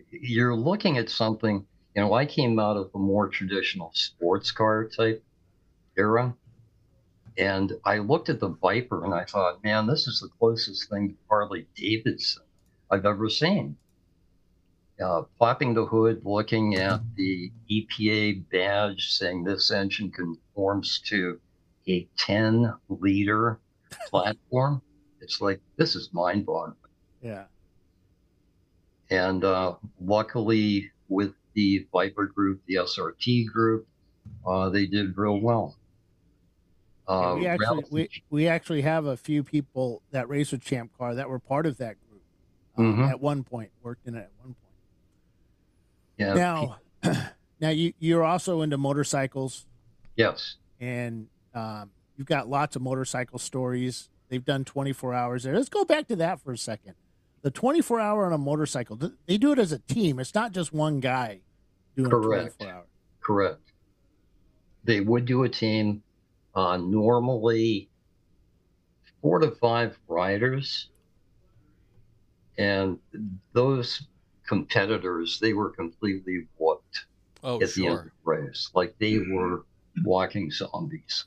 [0.10, 4.88] you're looking at something you know i came out of a more traditional sports car
[4.88, 5.22] type
[5.98, 6.34] era
[7.38, 11.10] and i looked at the viper and i thought man this is the closest thing
[11.10, 12.44] to harley davidson
[12.92, 13.76] i've ever seen
[15.04, 21.40] uh, popping the hood looking at the epa badge saying this engine conforms to
[21.88, 23.60] a 10 liter
[24.10, 24.82] platform
[25.22, 26.76] it's like this is mind-boggling
[27.22, 27.46] Yeah.
[29.10, 33.86] and uh, luckily, with the Viper group, the SRT group,
[34.48, 35.76] uh, they did real well.
[37.12, 40.92] Yeah, Uh, we actually we, we actually have a few people that race with Champ
[40.98, 42.22] Car that were part of that group
[42.78, 43.10] uh, Mhm.
[43.10, 44.58] at one point, worked in it at one point.
[46.18, 46.78] yeah, now,
[47.60, 49.66] now you you're also into motorcycles,
[50.16, 54.10] yes, and um, you've got lots of motorcycle stories.
[54.30, 55.54] They've done 24 hours there.
[55.56, 56.94] Let's go back to that for a second.
[57.42, 60.20] The 24 hour on a motorcycle, they do it as a team.
[60.20, 61.42] It's not just one guy
[61.98, 62.54] doing Correct.
[62.54, 62.86] a 24 hour.
[63.20, 63.74] correct.
[64.86, 66.02] They would do a team,
[66.56, 67.90] uh, normally
[69.22, 70.90] four to five riders,
[72.58, 73.00] and
[73.54, 74.04] those
[74.48, 77.06] competitors they were completely whooped.
[77.44, 78.70] Oh, at the end of the race.
[78.76, 79.66] Like they were
[80.04, 81.26] walking zombies.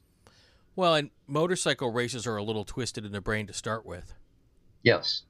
[0.77, 4.15] Well, and motorcycle races are a little twisted in the brain to start with.
[4.83, 5.23] Yes.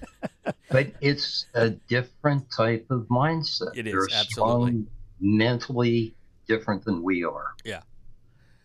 [0.70, 3.76] but it's a different type of mindset.
[3.76, 4.86] It is, They're absolutely.
[5.20, 6.14] mentally
[6.46, 7.54] different than we are.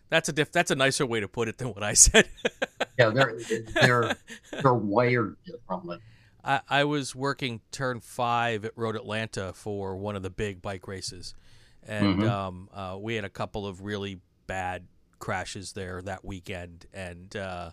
[0.08, 2.28] That's a diff- that's a nicer way to put it than what I said.
[2.98, 3.38] Yeah, they're
[3.74, 4.14] they're
[4.62, 5.98] they're wired differently.
[6.44, 10.86] I, I was working turn five at Road Atlanta for one of the big bike
[10.86, 11.34] races,
[11.86, 12.28] and Mhm.
[12.30, 14.86] um, uh, we had a couple of really bad
[15.18, 16.86] crashes there that weekend.
[16.94, 17.70] And uh,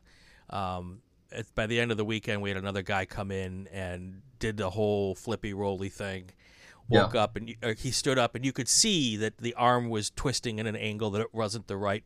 [0.49, 4.21] um, at, by the end of the weekend, we had another guy come in and
[4.39, 6.31] did the whole flippy rolly thing.
[6.89, 7.03] Yeah.
[7.03, 10.09] Woke up and uh, he stood up, and you could see that the arm was
[10.09, 12.03] twisting in an angle that it wasn't the right.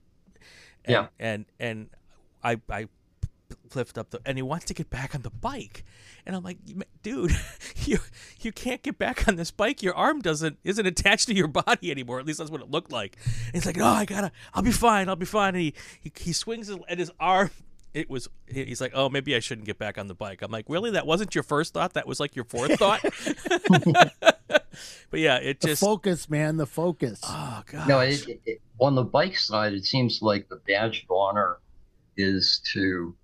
[0.88, 1.08] And, Yeah.
[1.20, 1.90] and and
[2.44, 2.88] I I
[3.76, 5.84] lift up the and he wants to get back on the bike.
[6.26, 6.58] And i'm like
[7.02, 7.32] dude
[7.86, 8.00] you
[8.42, 9.82] you can't get back on this bike.
[9.84, 12.20] Your arm doesn't isn't attached to your body anymore.
[12.20, 13.16] At least that's what it looked like.
[13.46, 15.56] And he's like no i gotta i'll be fine i'll be fine.
[15.56, 17.52] And he he, he swings his, at his arm
[17.94, 20.42] it was he's like oh maybe i shouldn't get back on the bike.
[20.42, 20.92] I'm like really?
[20.92, 21.94] That wasn't your first thought?
[21.94, 23.02] That was like your fourth thought
[25.10, 27.20] but yeah it The just focus, man, the focus.
[27.24, 31.04] oh god No, it, it, it- on the bike side, it seems like the badge
[31.10, 31.58] of honor
[32.16, 33.16] is to,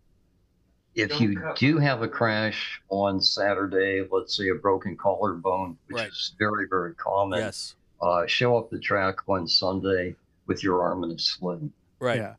[0.95, 6.07] if you do have a crash on Saturday, let's say a broken collarbone, which Right.
[6.09, 10.15] is very, very common, yes uh, show up the track on Sunday
[10.47, 11.71] with your arm in a sling.
[11.99, 12.33] right Yeah.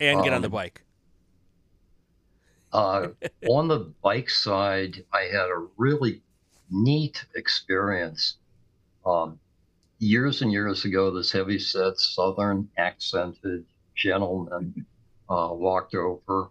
[0.00, 0.82] and get on the Um, bike
[2.72, 3.08] Uh,
[3.48, 6.20] on the bike side, I had a really
[6.74, 8.36] neat experience.
[9.06, 9.38] Um,
[9.98, 14.84] years and years ago, this heavy set, southern accented gentleman
[15.28, 16.50] uh, walked over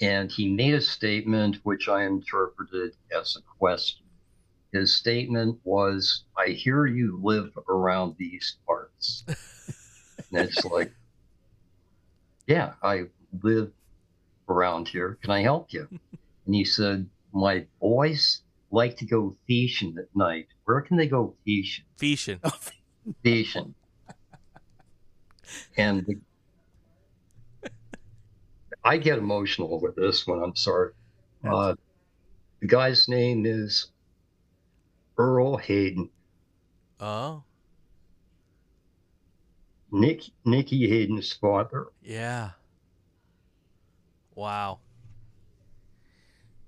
[0.00, 4.04] and he made a statement which I interpreted as a question.
[4.72, 9.22] His statement was, I hear you live around these parts.
[9.28, 9.36] and
[10.48, 10.92] it's like,
[12.46, 13.04] yeah, I
[13.42, 13.70] live
[14.48, 15.18] around here.
[15.22, 15.86] Can I help you?
[16.46, 18.41] And he said, My boys
[18.72, 20.48] like to go fishing at night.
[20.64, 21.84] Where can they go fishing?
[21.96, 22.40] Fishing.
[23.22, 23.74] Fishing.
[25.76, 27.70] And the,
[28.84, 30.42] I get emotional with this one.
[30.42, 30.92] I'm sorry.
[31.44, 31.74] Uh,
[32.60, 33.88] the guy's name is
[35.18, 36.08] Earl Hayden.
[37.00, 37.42] oh
[39.90, 41.88] Nick Nicky Hayden's father.
[42.00, 42.52] Yeah.
[44.34, 44.78] Wow.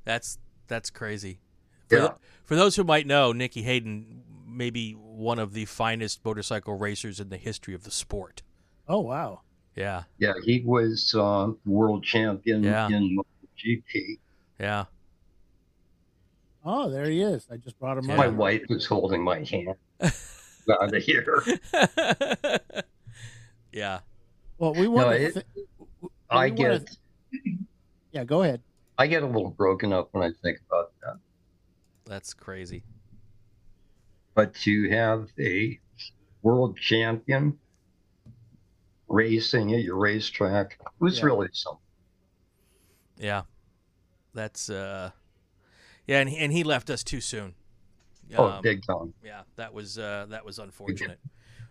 [0.05, 1.39] That's that's crazy.
[1.97, 2.13] For, Yeah.
[2.45, 7.29] for those who might know, Nicky Hayden maybe one of the finest motorcycle racers in
[7.29, 8.43] the history of the sport.
[8.89, 9.41] Oh wow.
[9.75, 10.05] Yeah.
[10.19, 12.87] Yeah, he was um, world champion Yeah.
[12.89, 13.19] in
[13.59, 14.19] GP.
[14.61, 14.85] Yeah.
[16.65, 17.47] Oh, there he is.
[17.51, 18.17] I just brought him Yeah.
[18.17, 19.75] My wife was holding my hand.
[20.01, 21.43] Out of here.
[23.73, 24.01] yeah.
[24.59, 25.45] Well, we No, want it- to.
[26.31, 26.97] I we wanna- get
[28.13, 28.63] Yeah, go ahead.
[28.97, 31.19] I get a little broken up when I think about that.
[32.07, 32.85] That's crazy.
[34.35, 35.81] But to have a
[36.43, 37.59] world champion
[39.09, 41.25] racing at your racetrack was Yeah.
[41.25, 41.81] really something.
[43.19, 43.43] Yeah.
[44.35, 45.13] That's uh
[46.07, 47.55] Yeah, and he, and he left us too soon.
[48.37, 49.15] Oh, Um, big time.
[49.23, 51.19] yeah that was uh that was unfortunate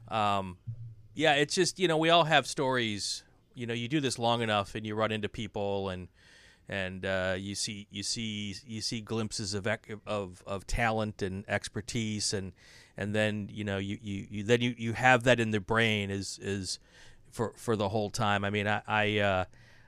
[0.10, 0.58] um
[1.16, 3.24] yeah it's just you know we all have stories
[3.56, 6.08] you know you do this long enough and you run into people and
[6.70, 9.68] and uh, you see you see you see glimpses of
[10.06, 12.54] of of talent and expertise and
[12.98, 16.10] and then you know you you, you then you, you have that in the brain
[16.10, 16.80] is is
[17.32, 19.46] for for the whole time i mean i i uh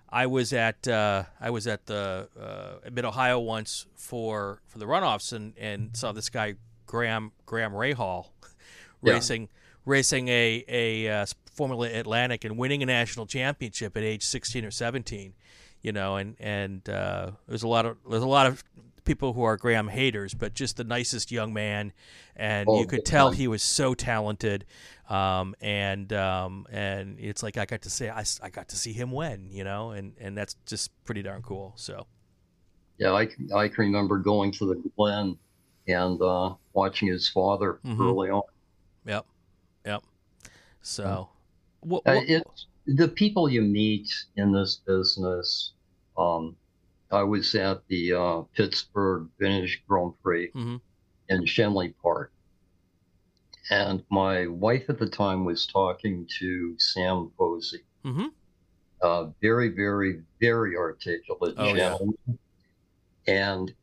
[0.08, 4.86] I was at uh, I was at the uh, Mid Ohio once for for the
[4.86, 8.28] runoffs and, and saw this guy Graham Graham Rahal
[9.02, 9.14] Yeah.
[9.14, 9.50] racing
[9.84, 14.72] racing a a uh, Formula Atlantic and winning a national championship at age 16 or
[14.72, 15.34] 17
[15.86, 18.64] you know and and uh, there's a lot of there's a lot of
[19.04, 21.94] people who are Graham haters but just the nicest young man
[22.36, 23.38] and Oh, you could tell time.
[23.38, 24.66] he was so talented
[25.12, 28.94] um, and um, and it's like I got to say I, I got to see
[28.94, 32.08] him win you know and and that's just pretty darn cool so
[32.98, 35.38] Yeah, I, can- I can remember going to the Glen
[35.88, 38.00] and uh, watching his father Mhm.
[38.02, 38.42] early on.
[39.06, 39.26] yep
[39.86, 40.02] yep
[40.82, 41.30] so
[41.82, 45.74] what, Uh, it's the people you meet in this business.
[46.18, 46.56] Um,
[47.12, 50.82] I was at the uh, Pittsburgh Vintage Grand Prix Mhm.
[51.30, 52.32] in Schenley Park,
[53.70, 58.32] and my wife at the time was talking to Sam Posey, Mhm.
[59.02, 61.92] uh, very, very, very articulate Oh, yeah.
[61.92, 62.40] gentleman,
[63.28, 63.74] and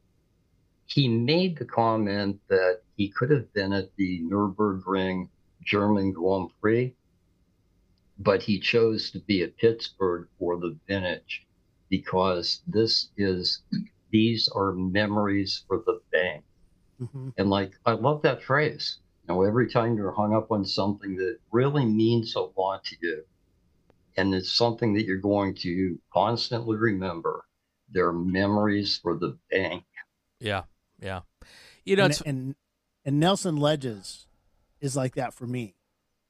[0.86, 5.28] he made the comment that he could have been at the Nurburgring
[5.62, 6.94] German Grand Prix,
[8.18, 11.46] but he chose to be at Pittsburgh for the vintage
[11.92, 13.60] because this is
[14.10, 16.42] these are memories for the bank.
[16.98, 17.28] Mm-hmm.
[17.36, 18.96] And like I love that phrase.
[19.22, 22.96] You know, every time you're hung up on something that really means a lot to
[23.02, 23.24] you,
[24.16, 27.44] and it's something that you're going to constantly remember,
[27.90, 29.84] there are memories for the bank.
[30.40, 30.62] Yeah,
[30.98, 31.20] yeah.
[31.84, 32.54] You know, and, and,
[33.04, 34.26] and Nelson Ledges
[34.80, 35.76] is like that for me,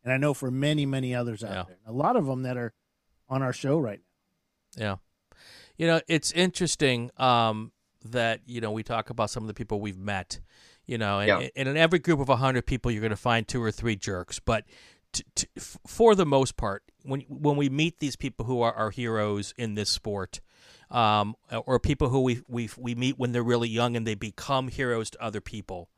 [0.02, 1.64] and I know for many many others out yeah.
[1.68, 1.78] there.
[1.86, 2.74] A lot of them that are
[3.28, 4.00] on our show right
[4.76, 4.82] now.
[4.82, 4.96] Yeah.
[5.76, 7.72] You know, it's interesting um,
[8.04, 10.40] that you know we talk about some of the people we've met.
[10.84, 11.48] You know, and, yeah.
[11.54, 14.40] and in every group of hundred people, you're going to find two or three jerks.
[14.40, 14.64] But
[15.12, 15.46] t- t-
[15.86, 19.74] for the most part, when when we meet these people who are our heroes in
[19.74, 20.40] this sport,
[20.90, 24.68] um, or people who we we we meet when they're really young and they become
[24.68, 25.88] heroes to other people,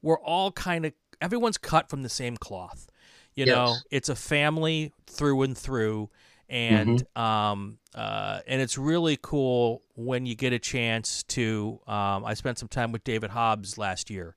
[0.00, 2.86] we're all kind of everyone's cut from the same cloth.
[3.34, 3.54] You yes.
[3.54, 6.08] know, it's a family through and through,
[6.48, 7.22] and mm-hmm.
[7.22, 11.80] um, uh, and it's really cool when you get a chance to.
[11.86, 14.36] Um, I spent some time with David Hobbs last year,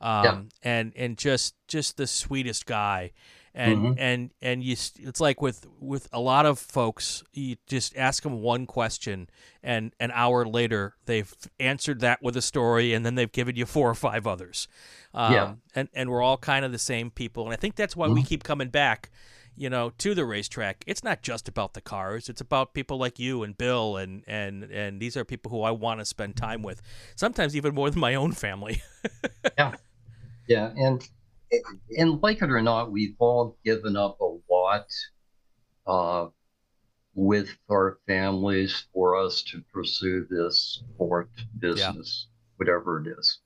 [0.00, 0.40] um, yeah.
[0.62, 3.12] and and just just the sweetest guy,
[3.56, 3.92] and mm-hmm.
[3.96, 8.42] and and you it's like with with a lot of folks you just ask them
[8.42, 9.28] one question
[9.62, 13.64] and an hour later they've answered that with a story and then they've given you
[13.64, 14.68] four or five others
[15.14, 15.54] um, yeah.
[15.74, 18.16] and and we're all kind of the same people and i think that's why mm-hmm.
[18.16, 19.10] we keep coming back
[19.56, 23.18] you know to the racetrack it's not just about the cars it's about people like
[23.18, 26.62] you and bill and and and these are people who i want to spend time
[26.62, 26.82] with
[27.14, 28.82] sometimes even more than my own family
[29.58, 29.74] yeah
[30.46, 31.08] yeah and
[31.96, 34.86] and like it or not, we've all given up a lot
[35.86, 36.26] uh,
[37.14, 42.56] with our families for us to pursue this sport business, yeah.
[42.56, 43.38] whatever it is.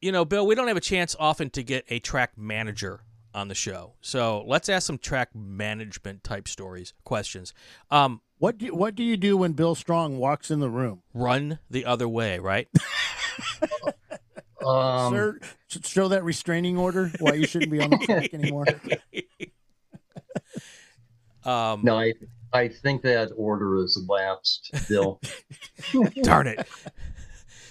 [0.00, 3.00] You know, Bill, we don't have a chance often to get a track manager
[3.34, 7.52] on the show, so let's ask some track management type stories, questions.
[7.90, 11.02] Um, what do you, what do you do when Bill Strong walks in the room?
[11.12, 12.68] Run the other way, right?
[14.64, 15.38] Um, Sir,
[15.84, 18.64] show that restraining order why you shouldn't be on the track anymore.
[21.44, 22.14] um, no, I
[22.52, 25.20] I think that order is lapsed, Bill.
[26.22, 26.66] Darn it.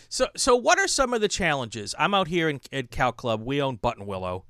[0.09, 1.95] So, so what are some of the challenges?
[1.97, 3.41] I'm out here in, at Cal Club.
[3.43, 4.43] We own Buttonwillow.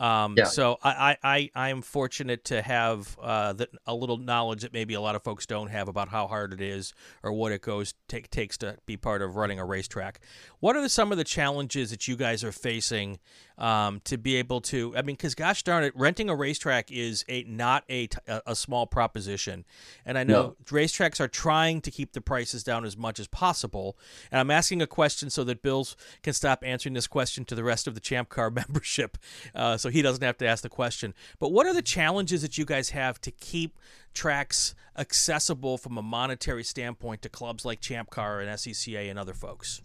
[0.00, 0.44] Um, yeah.
[0.44, 4.94] So I, I, I am fortunate to have uh, the, a little knowledge that maybe
[4.94, 6.92] a lot of folks don't have about how hard it is
[7.22, 10.20] or what it goes take, takes to be part of running a racetrack.
[10.60, 13.18] What are some of the challenges that you guys are facing
[13.58, 14.96] um, to be able to?
[14.96, 18.08] I mean, because gosh darn it, renting a racetrack is a not a,
[18.46, 19.66] a small proposition,
[20.06, 20.56] and I know no.
[20.66, 23.98] racetracks are trying to keep the prices down as much as possible.
[24.30, 27.64] And I'm asking a question so that Bills can stop answering this question to the
[27.64, 29.18] rest of the Champ Car membership.
[29.54, 31.14] Uh, so he doesn't have to ask the question.
[31.38, 33.78] But what are the challenges that you guys have to keep
[34.14, 39.34] tracks accessible from a monetary standpoint to clubs like Champ Car and SCCA and other
[39.34, 39.80] folks?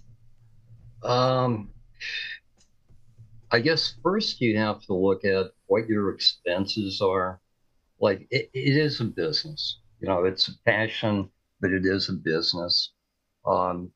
[1.03, 1.71] Um,
[3.53, 7.39] I guess first you have to look at what your expenses are.
[7.99, 11.29] Like it, it is a business, you know, it's a passion,
[11.61, 12.91] but it is a business.
[13.45, 13.91] Um,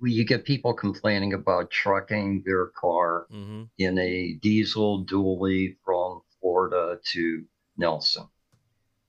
[0.00, 3.64] you get people complaining about trucking their car mm-hmm.
[3.78, 7.44] in a diesel dually from Florida to
[7.76, 8.28] Nelson,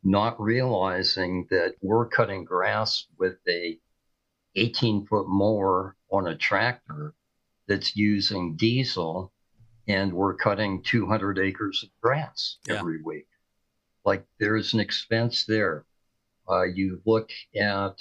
[0.03, 3.77] not realizing that we're cutting grass with a
[4.55, 7.13] 18 foot mower on a tractor
[7.67, 9.31] that's using diesel,
[9.87, 12.79] and we're cutting 200 acres of grass yeah.
[12.79, 13.27] every week.
[14.05, 15.85] Like there's an expense there.
[16.49, 17.95] Uh, you look at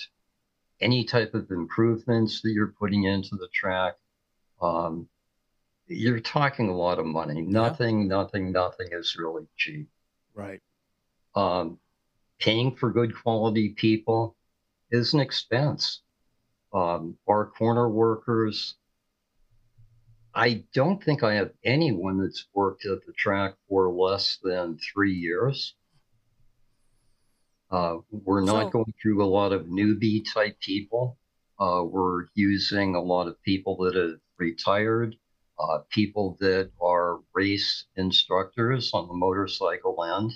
[0.81, 3.95] any type of improvements that you're putting into the track,
[4.63, 5.09] um,
[5.87, 7.43] you're talking a lot of money.
[7.43, 8.09] Nothing, yeah.
[8.09, 9.89] nothing, nothing is really cheap.
[10.35, 10.61] Right.
[11.35, 11.79] Um,
[12.39, 14.37] paying for good quality people
[14.91, 16.03] is an expense.
[16.73, 18.77] Um, our corner workers,
[20.35, 25.15] I don't think I have anyone that's worked at the track for less than three
[25.15, 25.75] years.
[27.71, 31.17] Uh, we're not so, going through a lot of newbie type people.
[31.59, 35.15] Uh, we're using a lot of people that have retired,
[35.59, 40.33] uh, people that are race instructors on the motorcycle end,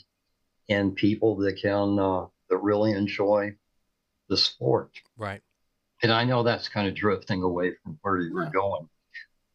[0.68, 3.54] and people that can uh, that really enjoy
[4.28, 4.90] the sport.
[5.16, 5.42] Right.
[6.02, 8.88] And I know that's kind of drifting away from where you were going,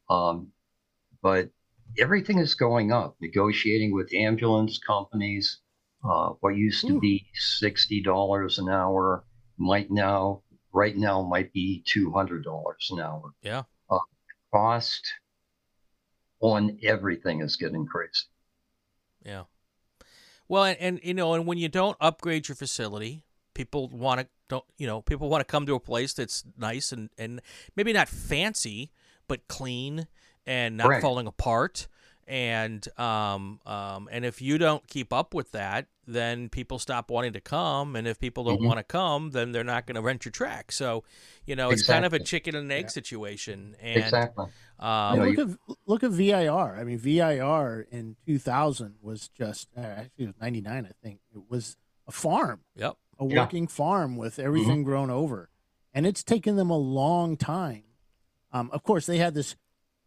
[0.10, 0.51] um,
[1.22, 1.49] but
[1.97, 3.16] everything is going up.
[3.22, 5.60] Negotiating with ambulance companies,
[6.03, 6.99] uh, what used to Ooh.
[6.99, 9.24] be sixty dollars an hour
[9.57, 10.41] might now,
[10.74, 13.34] right now, might be two hundred dollars an hour.
[13.41, 13.64] Yeah.
[13.89, 13.99] Uh,
[14.53, 15.07] cost
[16.41, 18.26] on everything is getting crazy.
[19.26, 19.43] Yeah.
[20.47, 24.28] Well, and, and you know, and when you don't upgrade your facility, people want to
[24.47, 27.41] don't you know people want to come to a place that's nice and and
[27.76, 28.91] maybe not fancy
[29.30, 30.07] but clean
[30.45, 31.01] and not Right.
[31.01, 31.88] falling apart
[32.27, 37.34] and um um and if you don't keep up with that then people stop wanting
[37.34, 38.65] to come and if people don't Mhm.
[38.65, 41.03] want to come then they're not going to rent your track so
[41.45, 42.89] you know it's kind of a chicken and egg Yeah.
[42.89, 44.45] situation and exactly.
[44.80, 45.57] um know, look at
[45.88, 46.77] look at VIR.
[46.80, 50.86] I mean, VIR in 2000 was just uh, actually it was 99.
[50.86, 51.77] I think it was
[52.07, 53.41] a farm, yep a Yeah.
[53.41, 55.49] working farm with everything grown over,
[55.93, 57.84] and it's taken them a long time.
[58.52, 59.56] Um, of course, they had this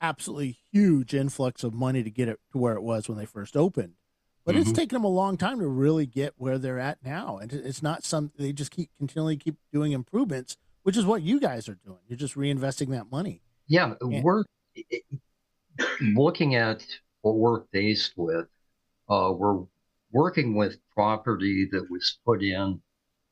[0.01, 3.57] absolutely huge influx of money to get it to where it was when they first
[3.57, 3.95] opened,
[4.45, 4.75] but it's Mhm.
[4.75, 7.39] taken them a long time to really get where they're at now.
[7.39, 11.39] And it's not some they just keep continually keep doing improvements, which is what you
[11.39, 12.01] guys are doing.
[12.09, 13.43] You're just reinvesting that money.
[13.69, 14.23] Yeah, Yeah.
[14.23, 14.43] we're
[16.01, 16.85] looking at
[17.21, 18.49] what we're faced with.
[19.09, 19.65] Uh, we're
[20.11, 22.83] working with property that was put in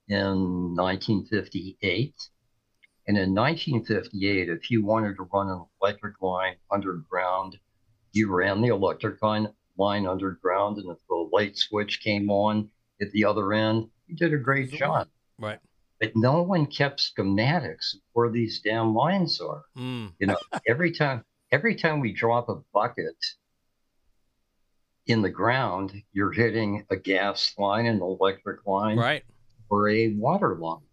[0.08, 2.14] in 1958.
[3.10, 7.58] And in 1958, if you wanted to run an electric line underground,
[8.12, 13.10] you ran the electric line, line underground, and if the light switch came on at
[13.10, 15.08] the other end, you did a great job.
[15.40, 15.58] right.
[15.98, 19.64] But no one kept schematics of where these damn lines are.
[19.76, 20.12] Mm,
[20.68, 23.16] every time every time we drop a bucket
[25.06, 29.24] in the ground, you're hitting a gas line, an electric line, right.
[29.68, 30.86] or a water line.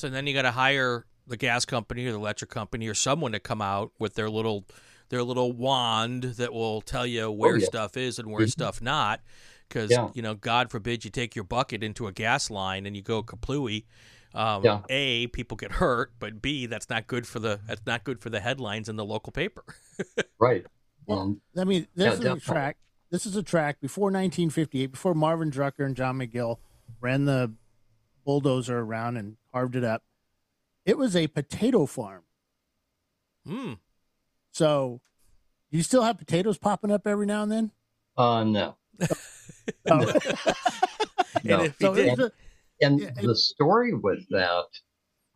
[0.00, 3.32] So then you got to hire the gas company or the electric company or someone
[3.32, 4.66] to come out with their little
[5.10, 7.66] their little wand that will tell you where Oh, yeah.
[7.66, 8.50] stuff is and where Mhm.
[8.50, 9.20] stuff not.
[9.68, 10.08] Because Yeah.
[10.14, 13.22] you know, God forbid you take your bucket into a gas line and you go
[13.22, 13.84] kaplooey.
[14.34, 14.82] Um, Yeah.
[14.88, 18.30] A, people get hurt, but B, that's not good for the that's not good for
[18.30, 19.64] the headlines in the local paper.
[20.38, 20.64] Right.
[21.06, 22.78] Well, And I mean, Yeah, this is a track.
[23.10, 26.58] This is a track before 1958, before Marvin Drucker and John McGill
[27.00, 27.52] ran the
[28.24, 30.02] bulldozer around and carved it up.
[30.84, 32.22] It was a potato farm.
[33.46, 33.74] Hmm.
[34.52, 35.00] So,
[35.70, 37.70] you still have potatoes popping up every now and then.
[38.16, 38.76] uh, no.
[39.90, 40.12] Oh.
[41.44, 41.60] No.
[41.64, 42.32] And so did, a-
[42.82, 44.66] And Yeah, the story with that,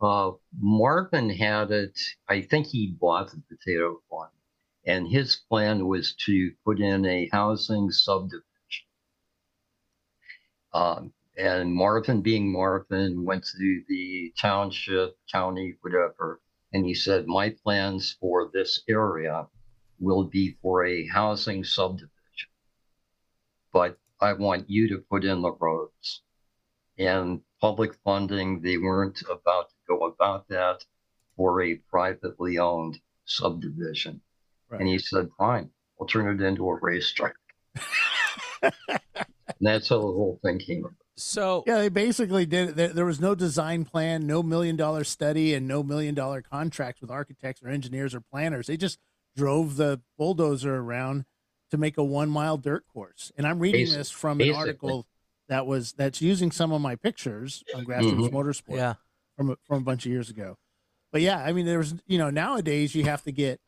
[0.01, 4.29] uh, Marvin had it, I think he bought the potato farm,
[4.85, 8.43] and his plan was to put in a housing subdivision.
[10.73, 16.41] Um, and Marvin, being Marvin, went to the township, county, whatever,
[16.73, 19.47] and he said, My plans for this area
[19.99, 22.09] will be for a housing subdivision.
[23.71, 26.21] But I want you to put in the roads
[26.97, 30.85] and public funding, they weren't about to go about that
[31.35, 34.21] for a privately owned subdivision.
[34.69, 34.81] Right.
[34.81, 35.69] And he said, fine,
[35.99, 37.35] I'll turn it into a racetrack.
[38.61, 38.71] and
[39.59, 41.04] that's how the whole thing came about.
[41.17, 42.69] So yeah, they basically did.
[42.69, 42.75] it.
[42.75, 47.01] There, there was no design plan, no million dollar study, and no million dollar contracts
[47.01, 48.67] with architects or engineers or planners.
[48.67, 48.99] They just
[49.35, 51.25] drove the bulldozer around
[51.71, 53.31] to make a one mile dirt course.
[53.37, 54.59] And I'm reading Basi- this from an basically.
[54.59, 55.07] article
[55.47, 58.31] that was that's using some of my pictures on Grassroots Mhm.
[58.31, 58.93] Motorsport yeah,
[59.37, 60.57] from from a bunch of years ago.
[61.11, 63.59] But yeah, I mean, there's you know nowadays you have to get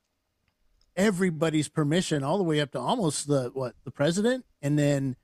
[0.95, 5.15] everybody's permission all the way up to almost the what the president, and then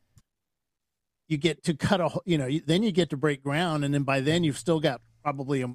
[1.27, 4.03] you get to cut a you know then you get to break ground, and then
[4.03, 5.73] by then you've still got probably a,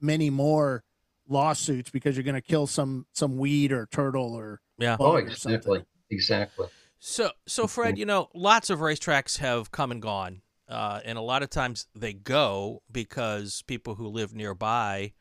[0.00, 0.82] many more
[1.28, 4.96] lawsuits because you're going to kill some some weed or turtle or yeah.
[4.96, 5.54] bug Oh, or something.
[5.54, 5.84] exactly.
[6.10, 6.66] Exactly.
[6.98, 11.22] So, so Fred, you know, lots of racetracks have come and gone, uh, and a
[11.22, 15.12] lot of times they go because people who live nearby,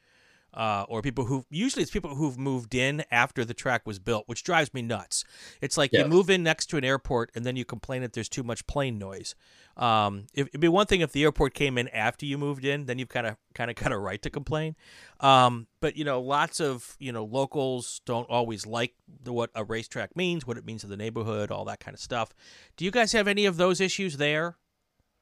[0.53, 4.23] uh, or people who usually it's people who've moved in after the track was built,
[4.27, 5.23] which drives me nuts.
[5.61, 8.29] It's like you move in next to an airport and then you complain that there's
[8.29, 9.35] too much plane noise.
[9.77, 12.85] Um, if, it'd be one thing if the airport came in after you moved in,
[12.85, 14.75] then you've kind of kind of got a right to complain.
[15.21, 18.93] Um, but you know, lots of you know locals don't always like
[19.23, 22.01] the, what a racetrack means, what it means to the neighborhood, all that kind of
[22.01, 22.33] stuff.
[22.75, 24.57] Do you guys have any of those issues there?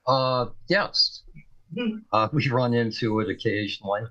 [0.07, 1.23] Uh, yes,
[2.13, 4.01] uh, we run into it occasionally.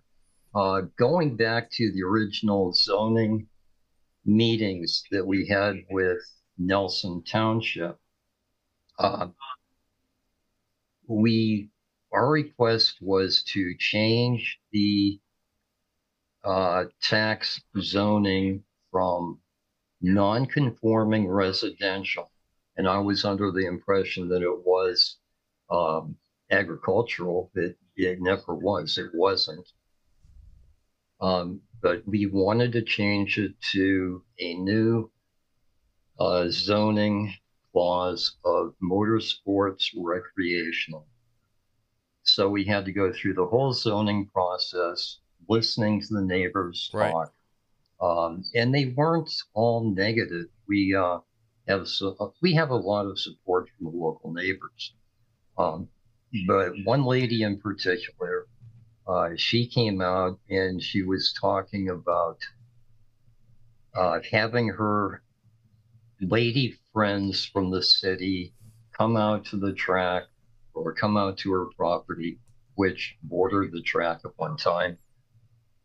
[0.57, 3.47] Uh, going back to the original zoning
[4.25, 6.17] meetings that we had with
[6.57, 7.99] Nelson Township,
[8.99, 9.27] uh,
[11.07, 11.69] we
[12.11, 15.21] our request was to change the
[16.43, 19.39] uh, tax zoning from
[20.01, 22.33] non-conforming residential,
[22.79, 25.19] and I was under the impression that it was
[25.71, 26.17] um,
[26.51, 27.51] agricultural.
[27.55, 28.97] It, it never was.
[28.97, 29.69] It wasn't.
[31.21, 35.11] Um, but we wanted to change it to a new
[36.19, 37.35] uh, zoning
[37.75, 41.07] laws of motorsports recreational.
[42.23, 47.13] So we had to go through the whole zoning process, listening to the neighbors Right.
[47.13, 47.33] talk.
[48.01, 50.47] Um, and they weren't all negative.
[50.69, 51.21] We uh,
[51.69, 54.93] have so, we have a lot of support from the local neighbors.
[55.57, 55.89] Um,
[56.47, 58.47] but one lady in particular,
[59.07, 62.39] uh, she came out and she was talking about
[63.95, 65.23] uh, having her
[66.21, 68.53] lady friends from the city
[68.93, 70.25] come out to the track
[70.75, 72.39] or come out to her property,
[72.75, 74.99] which bordered the track at one time.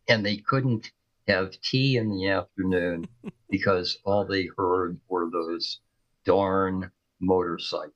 [0.08, 0.92] And they couldn't
[1.28, 3.08] have tea in the afternoon
[3.50, 5.80] because all they heard were those
[6.26, 7.94] darn motorcycles.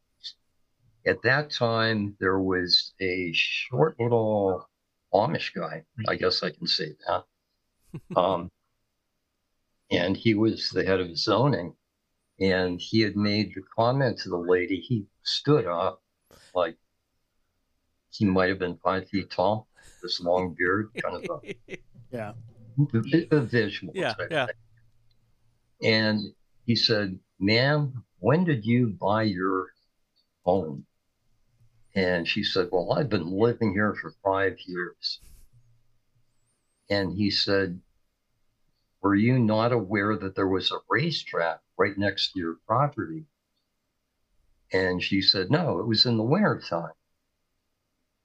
[1.06, 4.68] At that time, there was a short little
[5.16, 7.24] Amish guy, I guess I can say that.
[8.18, 8.52] Um,
[9.90, 11.74] and he was the head of zoning.
[12.42, 14.82] And he had made the comment to the lady.
[14.82, 16.02] He stood up
[16.54, 16.76] like
[18.10, 19.68] he might have been five feet tall,
[20.04, 21.56] this long beard, kind of a,
[22.12, 22.34] Yeah.
[23.32, 23.94] a visual.
[23.96, 24.48] Yeah, yeah.
[25.82, 26.20] And
[26.66, 29.68] he said, Ma'am, when did you buy your
[30.44, 30.86] home?
[31.96, 35.22] And she said, Well, I've been living here for five years.
[36.90, 37.80] And he said,
[39.02, 43.24] Were you not aware that there was a racetrack right next to your property?
[44.74, 46.92] And she said, No, it was in the wintertime.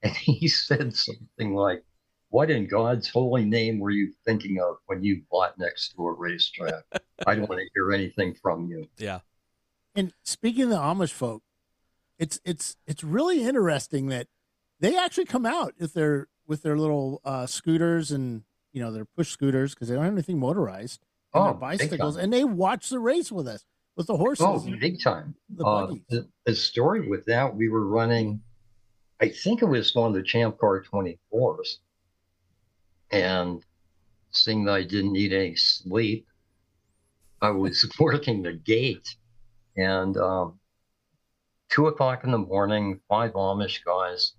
[0.02, 1.84] And he said something like,
[2.30, 6.12] What in God's holy name were you thinking of when you bought next to a
[6.12, 6.84] racetrack?
[7.26, 8.88] I don't want to hear anything from you.
[8.96, 9.20] Yeah.
[9.94, 11.42] And speaking of the Amish folk,
[12.20, 14.28] it's it's it's really interesting that
[14.78, 19.06] they actually come out with their with their little uh, scooters and you know their
[19.06, 21.00] push scooters because they don't have anything motorized
[21.34, 23.64] and Oh, bicycles, and they watch the race with us
[23.96, 25.34] with the horses, Oh, big time.
[25.48, 28.40] the Uh, the, the story with that, we were running,
[29.20, 31.78] I think it was one of the Champ Car 24s.
[33.10, 33.64] And
[34.30, 36.26] seeing that I didn't need any sleep,
[37.42, 39.16] I was working the gate.
[39.76, 40.59] And um,
[41.70, 44.32] two o'clock in the morning, five Amish guys,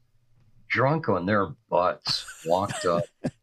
[0.67, 3.03] drunk on their butts, walked up.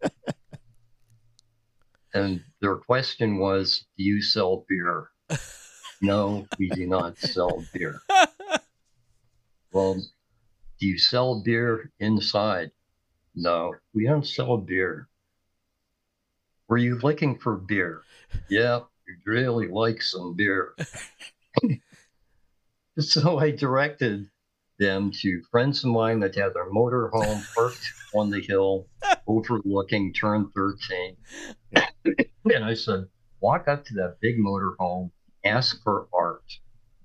[2.14, 5.10] and their question was, Do you sell beer?
[6.00, 8.00] No, we do not sell beer.
[9.70, 10.02] Well,
[10.80, 12.70] do you sell beer inside?
[13.34, 15.08] No, we don't sell beer.
[16.68, 18.02] Were you looking for beer?
[18.48, 20.74] Yeah, we'd really like some beer.
[22.98, 24.28] so I directed
[24.78, 28.86] them to friends of mine that had their motor home parked on the hill
[29.26, 31.16] overlooking turn 13.
[31.74, 33.06] and I said,
[33.40, 35.12] walk up to that big motor home,
[35.44, 36.44] ask for art,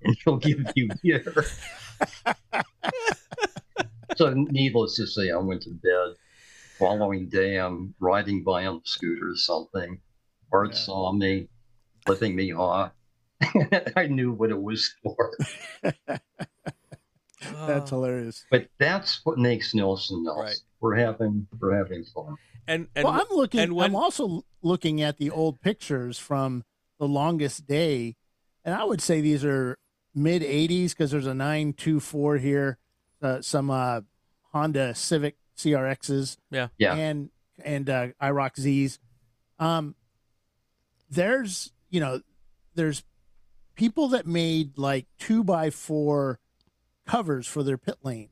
[0.04, 1.34] and he'll give you beer.
[4.16, 6.16] so needless to say, I went to bed.
[6.80, 10.02] Following day, I'm riding by on the scooter or something.
[10.52, 10.80] Art Yeah.
[10.80, 11.48] saw me,
[12.06, 12.94] flipping me off.
[13.96, 15.32] I knew what it was for.
[15.84, 18.46] That's Uh, hilarious.
[18.50, 20.44] But that's what makes Nelson Nelson.
[20.44, 20.56] Right.
[20.80, 22.36] We're having we're having fun.
[22.68, 23.60] and and well, I'm looking.
[23.60, 26.64] and when- I'm also looking at the old pictures from
[27.00, 28.16] the longest day,
[28.64, 29.78] and I would say these are
[30.16, 32.78] mid '80s because there's a 924 here,
[33.22, 34.02] uh, some uh,
[34.54, 36.70] Honda Civic CRXs, Yeah.
[36.78, 36.96] Yeah.
[36.96, 37.30] and
[37.64, 39.00] and uh, IROC Zs.
[39.60, 39.96] Um,
[41.10, 42.22] there's you know,
[42.76, 43.04] there's
[43.76, 46.40] people that made like two by four
[47.06, 48.30] covers for their pit lane.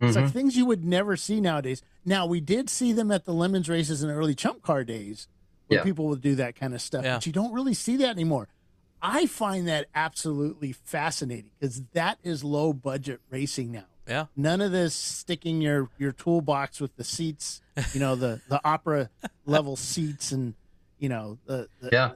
[0.00, 0.22] It's Mhm.
[0.24, 1.80] like things you would never see nowadays.
[2.04, 5.28] Now we did see them at the LeMons races in the early chump car days,
[5.68, 5.84] where Yeah.
[5.84, 7.04] people would do that kind of stuff.
[7.04, 7.16] Yeah.
[7.16, 8.48] But you don't really see that anymore.
[9.00, 13.86] I find that absolutely fascinating because that is low budget racing now.
[14.06, 17.62] yeah, None of this sticking your your toolbox with the seats,
[17.94, 19.08] you know, the the opera
[19.46, 20.54] level seats, and
[20.98, 22.12] you know the, the yeah.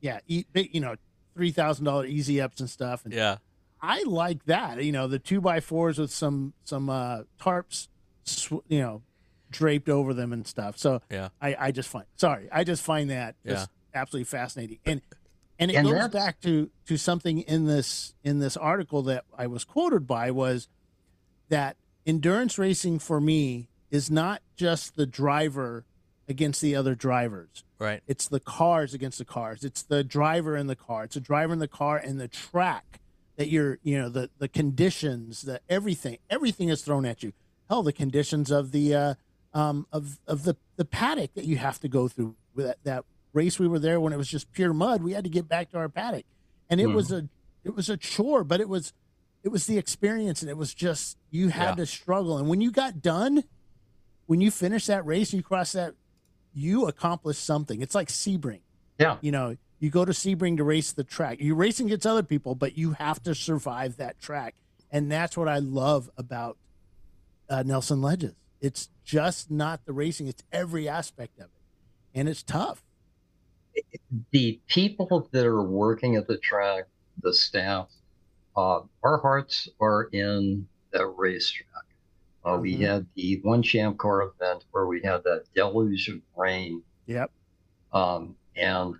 [0.00, 0.94] yeah, e- big, you know,
[1.34, 3.04] three thousand dollar easy ups and stuff.
[3.04, 3.38] And yeah,
[3.80, 4.82] I like that.
[4.82, 7.88] You know, the two by fours with some some uh, tarps,
[8.24, 9.02] sw- you know,
[9.50, 10.78] draped over them and stuff.
[10.78, 11.28] So Yeah.
[11.40, 14.78] I, I just find sorry, I just find that just absolutely fascinating.
[14.84, 15.00] And
[15.58, 19.46] and it And goes back to to something in this in this article that I
[19.46, 20.68] was quoted by was
[21.48, 21.76] that
[22.06, 25.84] endurance racing for me is not just the driver
[26.28, 27.64] against the other drivers.
[27.78, 28.02] right.
[28.06, 29.62] It's the cars against the cars.
[29.64, 31.04] It's the driver in the car.
[31.04, 33.00] It's a driver in the car and the track
[33.36, 37.32] that you're, you know, the the conditions, the everything, everything is thrown at you.
[37.68, 39.14] Hell, the conditions of the uh,
[39.52, 42.36] um, of of the the paddock that you have to go through.
[42.54, 45.02] With that, that race we were there when it was just pure mud.
[45.02, 46.24] We had to get back to our paddock,
[46.70, 46.94] and it Hmm.
[46.94, 47.28] was a
[47.64, 48.92] it was a chore, but it was
[49.42, 51.84] it was the experience, and it was just you had Yeah.
[51.84, 52.38] to struggle.
[52.38, 53.42] And when you got done,
[54.26, 55.94] when you finished that race, you crossed that,
[56.54, 57.82] you accomplish something.
[57.82, 58.60] It's like Sebring.
[58.98, 59.18] Yeah.
[59.20, 61.38] You know, you go to Sebring to race the track.
[61.40, 64.54] You're racing against other people, but you have to survive that track,
[64.90, 66.56] and that's what I love about
[67.50, 68.34] uh, Nelson Ledges.
[68.60, 72.82] It's just not the racing; it's every aspect of it, and it's tough.
[74.30, 76.84] the people that are working at the track,
[77.20, 77.88] the staff,
[78.56, 81.83] uh, our hearts are in that racetrack.
[82.44, 82.80] Uh, We Mhm.
[82.86, 87.30] had the one champ car event where we had that deluge of rain, Yep.
[87.92, 88.96] um, and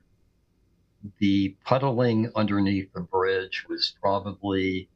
[1.19, 4.89] the puddling underneath the bridge was probably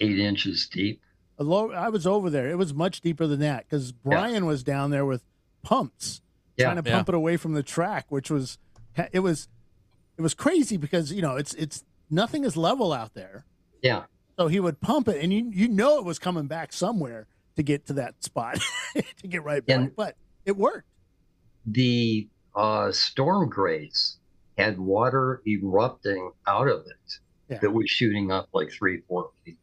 [0.00, 1.02] eight inches deep.
[1.38, 2.48] Low- I was over there.
[2.48, 5.22] It was much deeper than that because Brian was down there with
[5.62, 6.22] pumps
[6.56, 6.66] Yeah.
[6.72, 6.96] trying to Yeah.
[6.96, 8.58] pump it away from the track, which was
[9.12, 9.48] it was
[10.16, 13.44] it was crazy because you know it's it's nothing is level out there.
[13.82, 14.06] Yeah.
[14.38, 17.26] So he would pump it, and you you know it was coming back somewhere
[17.56, 18.58] to get to that spot
[18.94, 20.86] to get right back, And- but it worked.
[21.66, 24.18] The uh, storm grates
[24.58, 27.18] had water erupting out of it
[27.48, 27.58] Yeah.
[27.58, 29.58] that was shooting up like three, four feet.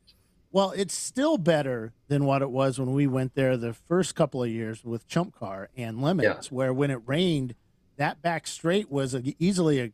[0.52, 4.44] Well, it's still better than what it was when we went there the first couple
[4.44, 7.56] of years with Chump Car and LeMons, where when it rained,
[7.98, 9.92] that back straight was a, easily a,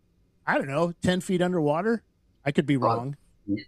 [0.48, 2.02] I don't know, ten feet underwater.
[2.46, 3.18] I could be Uh, wrong.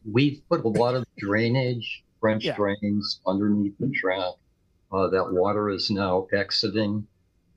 [0.06, 2.56] We've put a lot of drainage, French Yeah.
[2.56, 4.34] drains underneath the track.
[4.92, 7.08] Uh, that water is now exiting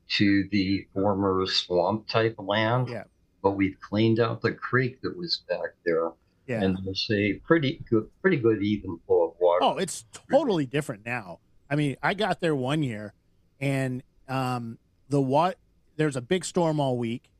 [0.08, 2.88] to the former swamp type land.
[2.88, 3.04] Yeah.
[3.42, 6.12] But we've cleaned out the creek that was back there,
[6.46, 6.62] Yeah.
[6.62, 9.64] and there's a pretty good, pretty good even flow of water.
[9.64, 11.40] Oh, it's totally different now.
[11.68, 13.12] I mean, I got there one year,
[13.60, 15.58] and um, the what
[15.96, 17.30] there's a big storm all week,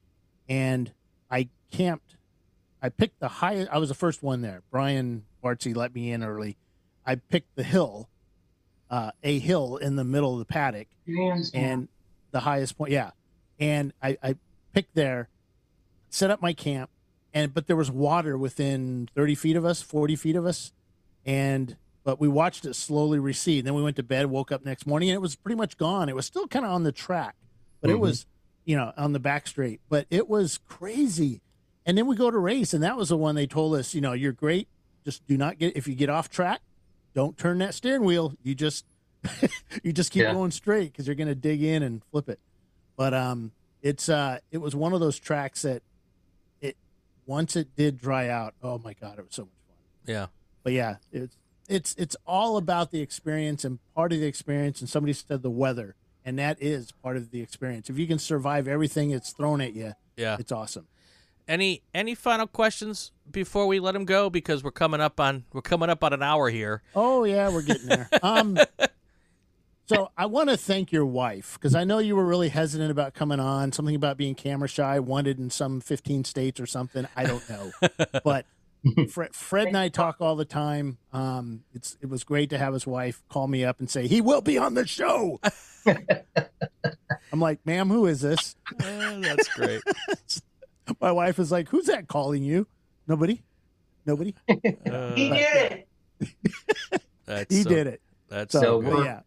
[0.48, 0.92] and
[1.30, 2.16] I camped.
[2.84, 3.70] I picked the highest.
[3.72, 4.62] I was the first one there.
[4.70, 6.58] Brian Bartsey let me in early.
[7.06, 8.10] I picked the hill,
[8.90, 10.88] uh, a hill in the middle of the paddock,
[11.54, 11.88] and
[12.30, 12.92] the highest point.
[12.92, 13.12] Yeah,
[13.58, 14.36] and I, I
[14.74, 15.30] picked there,
[16.10, 16.90] set up my camp,
[17.32, 20.70] and but there was water within thirty feet of us, forty feet of us,
[21.24, 23.64] and but we watched it slowly recede.
[23.64, 26.10] Then we went to bed, woke up next morning, and it was pretty much gone.
[26.10, 27.34] It was still kind of on the track,
[27.80, 28.00] but it Mhm.
[28.00, 28.26] was,
[28.66, 29.80] you know, on the back straight.
[29.88, 31.40] But it was crazy.
[31.86, 34.00] And then we go to race, and that was the one they told us, you
[34.00, 34.68] know, you're great.
[35.04, 36.60] Just do not get if you get off track,
[37.14, 38.34] don't turn that steering wheel.
[38.42, 38.86] You just
[39.82, 40.32] you just keep Yeah.
[40.32, 42.38] going straight because you're gonna dig in and flip it.
[42.96, 45.82] But um, it's uh, it was one of those tracks that
[46.62, 46.76] it
[47.26, 48.54] once it did dry out.
[48.62, 50.26] Oh my god, it was so much fun Yeah.
[50.62, 51.36] but yeah, it's
[51.68, 54.80] it's it's all about the experience and part of the experience.
[54.80, 57.90] And somebody said the weather, and that is part of the experience.
[57.90, 60.36] If you can survive everything it's thrown at you, Yeah.
[60.38, 60.86] it's awesome.
[61.46, 64.30] Any any final questions before we let him go?
[64.30, 66.82] Because we're coming up on we're coming up on an hour here.
[66.94, 68.08] Oh yeah, we're getting there.
[68.22, 68.58] Um,
[69.86, 73.12] so I want to thank your wife because I know you were really hesitant about
[73.12, 73.72] coming on.
[73.72, 77.06] Something about being camera shy, wanted in some 15 states or something.
[77.14, 77.70] I don't know,
[78.24, 78.46] but
[79.10, 80.96] Fred, Fred and I talk all the time.
[81.12, 84.22] Um, it's it was great to have his wife call me up and say he
[84.22, 85.38] will be on the show.
[87.32, 88.56] I'm like, ma'am, who is this?
[88.80, 89.82] Eh, that's great.
[91.00, 92.66] My wife is like, who's that calling you?
[93.06, 93.42] Nobody,
[94.06, 94.34] nobody.
[94.48, 95.88] Uh, He did it.
[97.26, 98.00] That's He so- did it.
[98.28, 99.04] That's So, so but good.
[99.06, 99.20] yeah,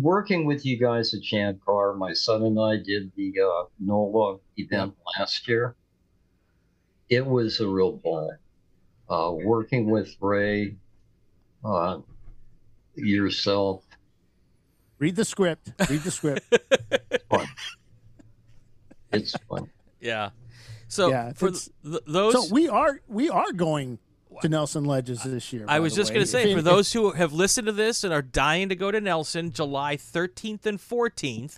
[0.00, 4.38] Working with you guys at Champ Car, my son and I did the uh, NOLA
[4.56, 5.74] event last year.
[7.08, 8.32] It was a real ball.
[9.08, 10.76] Uh, working with Ray,
[11.64, 11.98] uh,
[12.94, 13.82] yourself,
[14.98, 15.72] read the script.
[15.88, 16.44] Read the script.
[17.10, 17.46] it's fun.
[19.12, 19.70] it's fun.
[20.00, 20.30] Yeah.
[20.88, 21.68] So Yeah, for th-
[22.06, 23.98] those so we are we are going
[24.40, 25.64] to Nelson Ledges this year.
[25.68, 28.22] I was just going to say, for those who have listened to this and are
[28.22, 31.56] dying to go to Nelson, July 13th and 14th,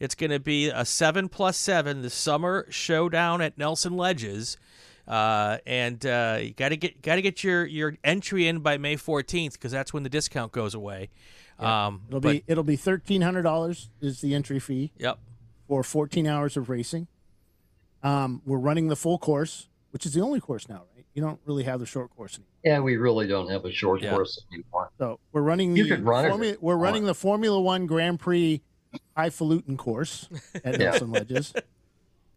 [0.00, 4.56] it's going to be a 7 plus 7, the summer showdown at Nelson Ledges.
[5.06, 8.78] Uh, and uh, you got to get got to get your, your entry in by
[8.78, 11.10] May 14th because that's when the discount goes away.
[11.58, 15.18] Um, it'll but- be it'll be thirteen hundred dollars is the entry fee Yep.
[15.68, 17.08] for fourteen hours of racing.
[18.02, 21.04] Um, we're running the full course, which is the only course now, right?
[21.14, 22.48] You don't really have the short course anymore.
[22.64, 24.10] Yeah, we really don't have a short Yeah.
[24.10, 24.90] course anymore.
[24.98, 28.60] So we're running You the run it Formula, we're running the Formula One Grand Prix
[29.16, 30.28] highfalutin course
[30.64, 30.90] at Yeah.
[30.90, 31.52] Nelson Ledges,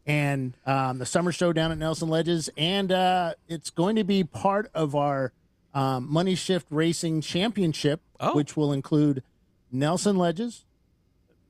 [0.05, 4.23] and um, the summer show down at Nelson Ledges, and uh, it's going to be
[4.23, 5.31] part of our
[5.73, 8.33] um, Money Shift Racing Championship, Oh.
[8.35, 9.23] which will include
[9.71, 10.63] Nelson Ledges,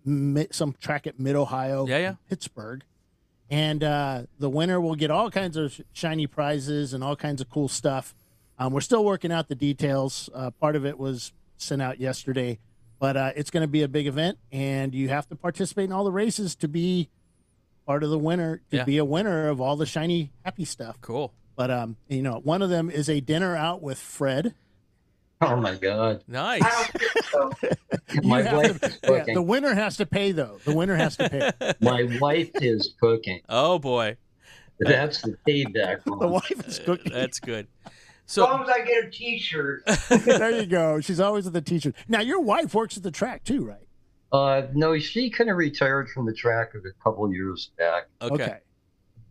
[0.03, 2.15] mi- some track at Mid Ohio, Yeah, yeah.
[2.29, 2.83] Pittsburgh,
[3.49, 7.49] and uh, the winner will get all kinds of shiny prizes and all kinds of
[7.49, 8.15] cool stuff.
[8.57, 10.29] Um, we're still working out the details.
[10.33, 12.59] Uh, part of it was sent out yesterday,
[12.99, 15.91] but uh, it's going to be a big event, and you have to participate in
[15.91, 17.09] all the races to be
[17.85, 18.83] part of the winner, to Yeah.
[18.85, 20.99] be a winner of all the shiny happy stuff.
[21.01, 21.33] Cool.
[21.55, 24.53] But um, you know, one of them is a dinner out with Fred.
[25.41, 26.23] Oh my God.
[26.27, 26.61] Nice.
[26.63, 26.87] I
[27.33, 27.71] don't think
[28.11, 28.21] so.
[28.23, 29.33] My You wife to- is yeah, cooking.
[29.35, 30.59] the winner has to pay, though.
[30.63, 31.73] The winner has to pay.
[31.81, 33.41] My wife is cooking.
[33.49, 34.15] Oh boy,
[34.79, 36.03] That's the feedback.
[36.05, 37.11] the wife is cooking.
[37.11, 37.67] that's good.
[38.27, 39.83] As long as I get a T-shirt.
[40.25, 40.99] there you go.
[41.01, 41.93] She's always at the teacher.
[42.07, 43.85] Now, your wife works at the track too, right?
[44.31, 48.07] Uh, no, she kind of retired from the track a couple years back.
[48.21, 48.57] okay.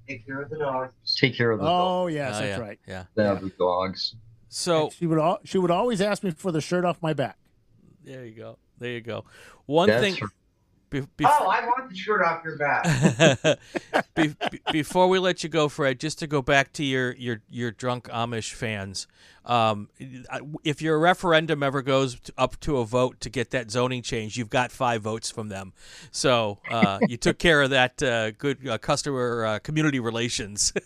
[0.09, 0.93] Take care of the dogs.
[1.19, 2.65] Take care of the dog, Oh, yes, Oh, that's yeah.
[2.65, 2.79] right.
[2.87, 3.05] Yeah.
[3.17, 4.15] the dogs.
[4.57, 7.39] So she would al- she would always ask me for the shirt off my back.
[8.05, 8.59] there you go.
[8.79, 9.25] There you go.
[9.67, 10.17] One That's thing.
[10.17, 10.29] her-
[10.91, 13.59] Be, be, Oh, I want the shirt off your back.
[14.15, 17.41] be, be- before we let you go, Fred, just to go back to your your
[17.51, 19.09] your drunk Amish fans,
[19.45, 19.89] um,
[20.63, 24.37] if your referendum ever goes to, up to a vote to get that zoning change,
[24.37, 25.73] you've got five votes from them.
[26.13, 28.01] So uh, you took care of that.
[28.01, 30.73] Uh, good uh, customer uh, community relations.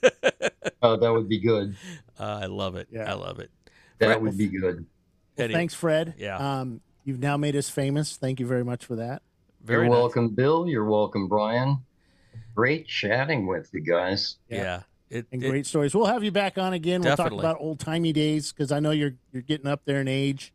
[0.81, 1.75] Oh, that would be good.
[2.21, 2.87] uh, I love it.
[2.93, 3.11] Yeah.
[3.11, 3.51] I love it.
[3.99, 4.77] That Fred- would be good.
[5.37, 6.15] Well, Eddie, thanks, Fred.
[6.19, 6.37] Yeah.
[6.61, 8.17] Um, you've now made us famous.
[8.17, 9.23] Thank you very much for that.
[9.65, 9.99] Very You're nice.
[10.01, 10.67] welcome, Bill.
[10.69, 11.79] You're welcome, Brian.
[12.55, 14.37] Great chatting with you guys.
[14.49, 14.83] Yeah.
[15.11, 15.95] It, And it- great stories.
[15.95, 17.01] We'll have you back on again.
[17.03, 17.39] We'll Definitely.
[17.43, 20.53] talk about old timey days because I know you're you're getting up there in age.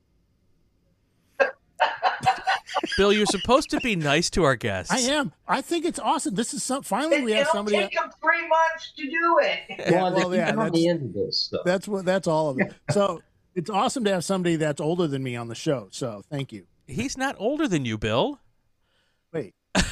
[2.97, 4.91] Bill, you're supposed to be nice to our guests.
[4.91, 5.31] I am.
[5.47, 6.35] I think it's awesome.
[6.35, 6.83] This is some.
[6.83, 7.77] Finally, It, we have somebody.
[7.77, 7.95] it'll somebody.
[7.95, 9.59] take them three months to do it.
[9.91, 11.61] Yeah, Well, well, yeah, got that's- me into this stuff.
[11.65, 12.05] That's what.
[12.05, 12.73] That's all of it.
[12.91, 13.21] So
[13.55, 15.87] it's awesome to have somebody that's older than me on the show.
[15.91, 16.65] So thank you.
[16.87, 18.39] He's not older than you, Bill.
[19.31, 19.53] Wait.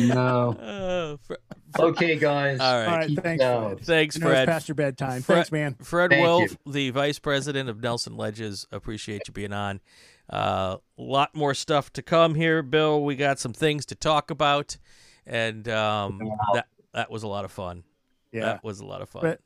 [0.00, 0.56] No.
[0.74, 1.34] Uh, Fr-
[1.78, 2.60] Okay, guys.
[2.60, 2.86] all right.
[2.86, 3.18] All right.
[3.20, 3.62] Thanks, down.
[3.76, 3.84] Fred.
[3.84, 4.48] Thanks, You know Fred.
[4.48, 5.22] past your bedtime.
[5.22, 5.74] Fred- Thanks, man.
[5.82, 6.72] Fred Thank Wolfe, you.
[6.72, 9.80] the vice president of Nelson Ledges, appreciate you being on.
[10.30, 13.02] A uh, lot more stuff to come here, Bill.
[13.04, 14.78] We got some things to talk about,
[15.26, 16.20] and um,
[16.54, 17.82] that that was a lot of fun.
[18.32, 18.44] Yeah.
[18.46, 19.20] That was a lot of fun.
[19.22, 19.38] Fred,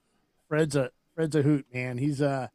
[0.49, 1.99] Fred's a Fred's a hoot, man.
[1.99, 2.47] He's uh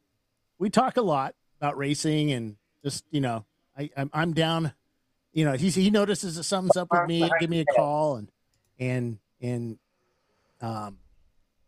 [0.58, 3.44] we talk a lot about racing and just you know
[3.76, 4.72] I I'm, I'm down.
[5.34, 7.30] You know he's he notices that something's up with me.
[7.40, 8.32] Give me a call and
[8.78, 9.78] and and
[10.62, 10.96] um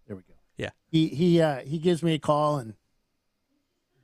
[0.06, 0.32] there we go.
[0.56, 0.70] Yeah.
[0.90, 2.72] He he uh he gives me a call and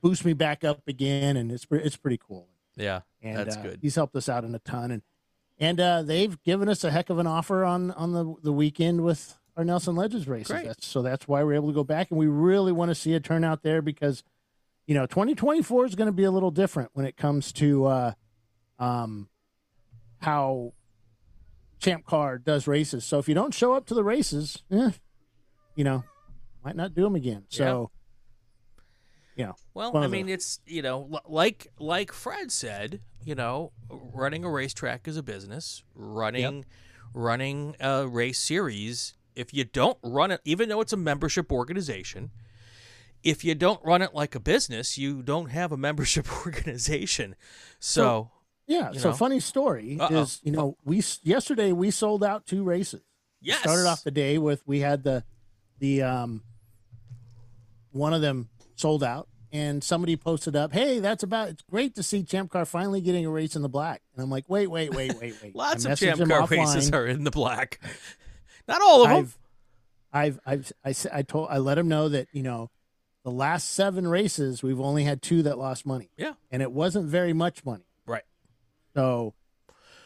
[0.03, 2.47] boosts me back up again, and it's it's pretty cool.
[2.75, 3.79] Yeah, And That's uh, good.
[3.81, 5.01] He's helped us out in a ton, and
[5.57, 9.01] and uh, they've given us a heck of an offer on on the the weekend
[9.01, 10.63] with our Nelson Ledges races.
[10.63, 13.13] That's, so that's why we're able to go back, and we really want to see
[13.13, 14.23] a turnout there because
[14.87, 18.11] you know 2024 is going to be a little different when it comes to uh,
[18.79, 19.29] um,
[20.21, 20.73] how
[21.79, 23.05] Champ Car does races.
[23.05, 24.91] So if you don't show up to the races, eh,
[25.75, 26.03] you know,
[26.63, 27.45] might not do them again.
[27.49, 27.91] So.
[29.35, 29.53] Yeah.
[29.73, 34.49] Well, One I mean, it's you know, like like Fred said, you know, running a
[34.49, 35.83] racetrack is a business.
[35.95, 36.65] Running
[37.13, 42.31] running a race series, if you don't run it, even though it's a membership organization,
[43.23, 47.35] if you don't run it like a business, you don't have a membership organization.
[47.79, 48.31] So,
[48.67, 48.91] Yeah.
[48.91, 49.15] You so know?
[49.15, 50.21] funny story Uh-oh.
[50.21, 53.01] is, you know, we yesterday we sold out two races.
[53.41, 55.23] yes, Started off the day with we had the
[55.79, 56.43] the um
[57.91, 62.01] one of them sold out and somebody posted up, "Hey, that's about it's great to
[62.03, 64.91] see Champ Car finally getting a race in the black." And I'm like, "Wait, wait,
[64.91, 66.49] wait, wait, wait." lots of champ car offline.
[66.73, 67.79] races are in the black.
[68.67, 69.17] Not all of them.
[70.13, 72.69] I've, I've, I've, I, I told, I let him know that you know,
[73.23, 76.09] the last seven races we've only had two that lost money.
[76.17, 76.33] Yeah.
[76.51, 77.85] and it wasn't very much money.
[78.05, 78.23] Right.
[78.95, 79.33] So,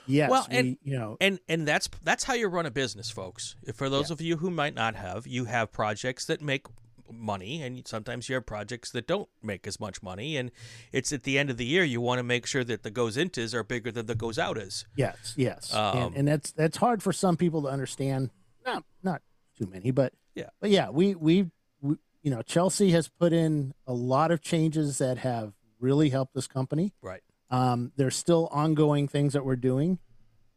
[0.06, 3.10] yes, Well, we, and- you know, and and that's that's how you run a business
[3.10, 6.66] folks for those of you who might not have you have projects that make
[7.10, 10.52] money and sometimes you have projects that don't make as much money and
[10.92, 13.16] it's at the end of the year you want to make sure that the goes
[13.16, 17.02] intos are bigger than the goes outas Yes, yes, Um, and, and that's that's hard
[17.02, 18.30] for some people to understand.
[18.68, 19.22] Not not
[19.58, 20.50] too many, but Yeah.
[20.60, 21.50] but yeah, we we,
[21.82, 26.34] we you know Chelsea has put in a lot of changes that have really helped
[26.36, 26.94] this company.
[27.02, 30.00] right Um, there's still ongoing things that we're doing,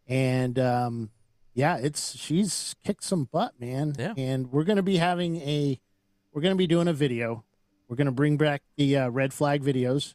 [0.09, 1.11] and um,
[1.55, 3.95] yeah, it's she's kicked some butt, man.
[3.99, 4.15] Yeah.
[4.17, 5.81] and we're gonna be having a
[6.33, 7.45] we're gonna be doing a video.
[7.89, 10.15] We're gonna bring back the uh, red flag videos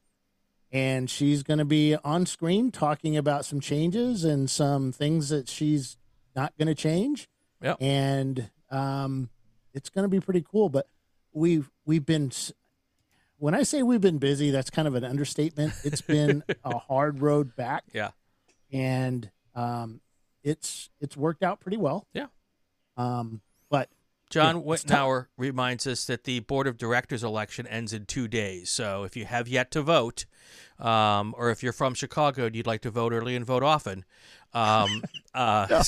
[0.72, 5.48] and she's going to be on screen talking about some changes and some things that
[5.48, 5.96] she's
[6.36, 7.30] not going to change.
[7.66, 7.78] Yep.
[7.82, 9.30] And um,
[9.74, 10.70] it's going to be pretty cool.
[10.70, 10.88] But
[11.34, 12.32] we've we've been
[13.38, 15.74] when I say we've been busy, that's kind of an understatement.
[15.84, 18.12] It's been a hard road back, yeah
[18.72, 20.02] and um,
[20.44, 22.08] it's it's worked out pretty well.
[22.14, 22.28] Yeah.
[22.98, 23.90] Um, but
[24.36, 25.00] John Yeah, it's tough.
[25.00, 28.70] Wittenauer reminds us that the board of directors election ends in two days.
[28.70, 30.26] So if you have yet to vote,
[30.78, 34.04] um, or if you're from Chicago and you'd like to vote early and vote often,
[34.54, 35.84] um, uh,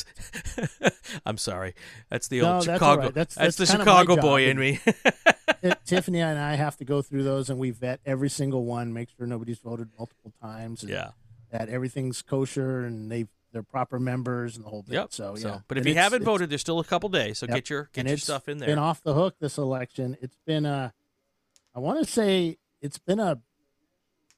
[1.26, 1.76] I'm sorry,
[2.10, 3.02] that's the No, old that's Chicago.
[3.02, 3.14] right.
[3.14, 4.80] That's- That's, that's the Chicago boy in me.
[5.86, 9.10] Tiffany and I have to go through those, and we vet every single one, make
[9.18, 11.10] sure nobody's voted multiple times, and yeah.
[11.52, 14.94] that everything's kosher and they they're proper members and the whole bit.
[14.96, 15.14] Yep.
[15.14, 15.60] So yeah.
[15.68, 17.40] but if And you haven't voted, there's still a couple days.
[17.40, 17.56] So Yep.
[17.56, 18.68] get your get and your stuff in there.
[18.70, 20.18] Been off the hook this election.
[20.22, 20.94] It's been a,
[21.76, 23.40] I want to say it's been a,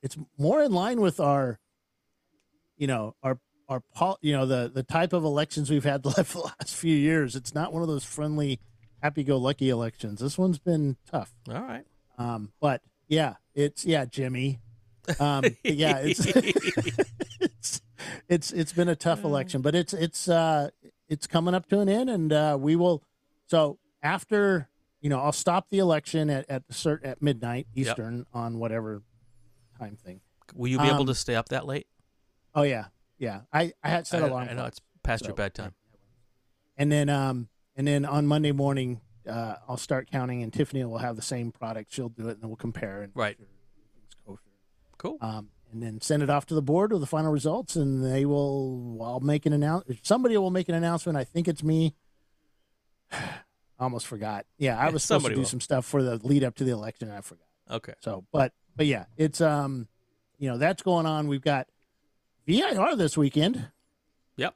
[0.02, 1.60] it's more in line with our,
[2.78, 6.10] you know, our our pol, you know the the type of elections we've had the
[6.60, 7.36] last few years.
[7.36, 8.60] It's not one of those friendly,
[9.04, 10.20] happy-go-lucky elections.
[10.22, 11.34] This one's been tough.
[11.48, 11.86] All right.
[12.18, 14.60] Um, but yeah, it's yeah, Jimmy.
[15.20, 16.26] Um, yeah, it's
[17.40, 17.82] it's
[18.28, 20.70] it's it's been a tough election, but it's it's uh
[21.08, 23.04] it's coming up to an end, and uh, we will.
[23.48, 24.70] So after
[25.02, 29.02] you know, I'll stop the election at at cert at midnight Eastern on whatever
[29.80, 30.22] time thing.
[30.54, 31.88] Will you be able Um, to stay up that late?
[32.56, 32.86] Oh yeah,
[33.18, 33.42] yeah.
[33.54, 34.48] I I had set I, alarm.
[34.50, 35.74] I know it's past your bedtime.
[36.78, 40.98] And then um and then on Monday morning, uh, I'll start counting, and Tiffany will
[40.98, 41.94] have the same product.
[41.94, 43.38] She'll do it, and we'll compare and Right.
[43.38, 43.46] sure
[43.78, 44.42] everything's kosher.
[44.98, 45.18] Cool.
[45.22, 48.26] um, and then send it off to the board with the final results, and they
[48.26, 48.98] will.
[49.02, 50.00] I'll make an announcement.
[50.04, 51.18] Somebody will make an announcement.
[51.18, 51.96] I think it's me.
[53.80, 54.46] Almost forgot.
[54.58, 55.46] Yeah, I was supposed to do will.
[55.46, 57.46] some stuff for the lead up to the election, and I forgot.
[57.72, 57.94] Okay.
[58.02, 59.88] So, but but yeah, it's um,
[60.38, 61.28] you know, that's going on.
[61.28, 61.68] We've got
[62.46, 63.68] VIR this weekend
[64.36, 64.56] Yep.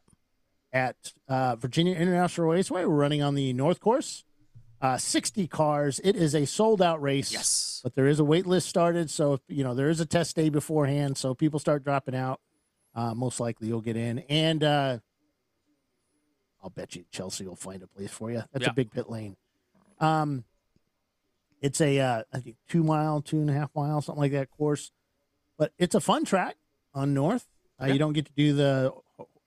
[0.73, 2.83] at uh, Virginia International Raceway.
[2.85, 4.25] We're running on the North Course.
[4.83, 6.01] Uh, 60 cars.
[6.03, 7.31] It is a sold out race.
[7.31, 7.79] Yes.
[7.85, 9.09] But there is a wait list started.
[9.09, 11.17] So, if, you know, there is a test day beforehand.
[11.17, 12.41] So people start dropping out.
[12.93, 14.19] Uh, most likely you'll get in.
[14.27, 14.97] And uh,
[16.61, 18.43] I'll bet you Chelsea will find a place for you.
[18.51, 18.71] That's Yeah.
[18.71, 19.37] a big pit lane.
[20.01, 20.43] Um,
[21.61, 24.51] it's a, uh, I think, two mile, two and a half mile, something like that
[24.51, 24.91] course.
[25.57, 26.57] But it's a fun track
[26.93, 27.47] on North.
[27.81, 27.93] Uh, Yeah.
[27.93, 28.93] You don't get to do the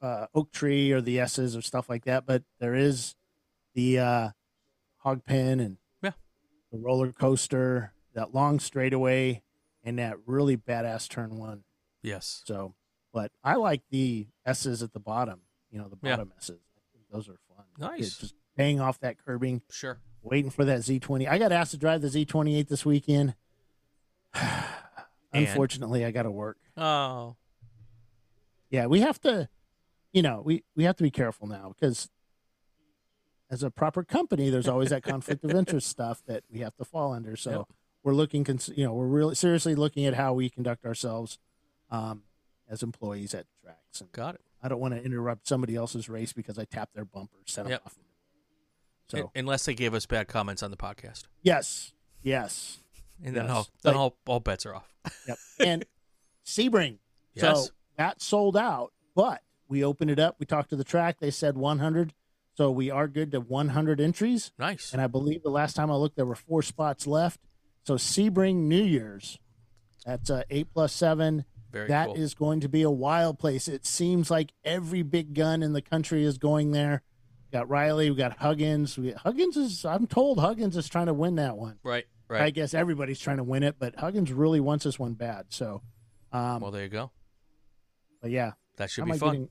[0.01, 3.15] uh, oak tree or the S's or stuff like that, but there is
[3.75, 4.31] the uh,
[5.07, 6.11] hog pen and Yeah.
[6.73, 9.45] the roller coaster, that long straightaway,
[9.85, 11.63] and that really badass turn one.
[12.03, 12.43] Yes.
[12.45, 12.75] So,
[13.13, 15.43] but I like the S's at the bottom.
[15.71, 16.17] You know, the Yeah.
[16.17, 16.59] bottom S's.
[16.77, 17.67] I think those are fun.
[17.79, 18.01] Nice.
[18.01, 20.01] It's just paying off that curbing, Sure.
[20.23, 21.29] waiting for that Z20.
[21.29, 23.37] I got asked to drive the Z28 this weekend.
[25.33, 26.59] Unfortunately, I got to work.
[26.77, 27.37] Oh.
[28.71, 29.49] Yeah, we have to,
[30.13, 32.11] you know, we we have to be careful now because
[33.51, 36.85] as a proper company, there's always that conflict of interest stuff that we have to
[36.85, 37.37] fall under.
[37.37, 37.67] So Yep.
[38.03, 41.39] we're looking, cons- you know, we're really seriously looking at how we conduct ourselves
[41.91, 42.23] um,
[42.69, 44.01] as employees at tracks.
[44.01, 44.41] And Got it.
[44.63, 47.83] I don't want to interrupt somebody else's race because I tapped their bumper, set Yep.
[47.87, 47.97] off.
[49.09, 51.93] So Un- Unless they gave us bad comments on the podcast, yes,
[52.23, 52.81] yes,
[53.23, 53.53] and then Yes.
[53.55, 54.93] all then Like- all, all bets are off.
[55.29, 55.39] yep.
[55.61, 55.85] And
[56.45, 56.99] Sebring.
[57.35, 57.67] Yes.
[57.67, 60.37] So that sold out, but we opened it up.
[60.41, 61.19] We talked to the track.
[61.21, 62.15] They said 100.
[62.57, 64.51] So we are good to 100 entries.
[64.59, 64.93] Nice.
[64.93, 67.39] And I believe the last time I looked, there were four spots left.
[67.85, 69.39] So Sebring New Year's,
[70.07, 71.45] that's uh, eight plus seven.
[71.71, 72.49] Very That is cool.
[72.49, 73.69] going to be a wild place.
[73.69, 77.03] It seems like every big gun in the country is going there.
[77.53, 78.97] We got Riley, we got Huggins.
[78.97, 81.79] We, Huggins is, I'm told Huggins is trying to win that one.
[81.83, 82.07] right.
[82.29, 82.43] Right.
[82.43, 85.47] I guess everybody's trying to win it, but Huggins really wants this one bad.
[85.51, 85.83] So,
[86.33, 87.13] um, well, there you go.
[88.21, 89.31] but yeah, That should be fun.
[89.31, 89.49] getting-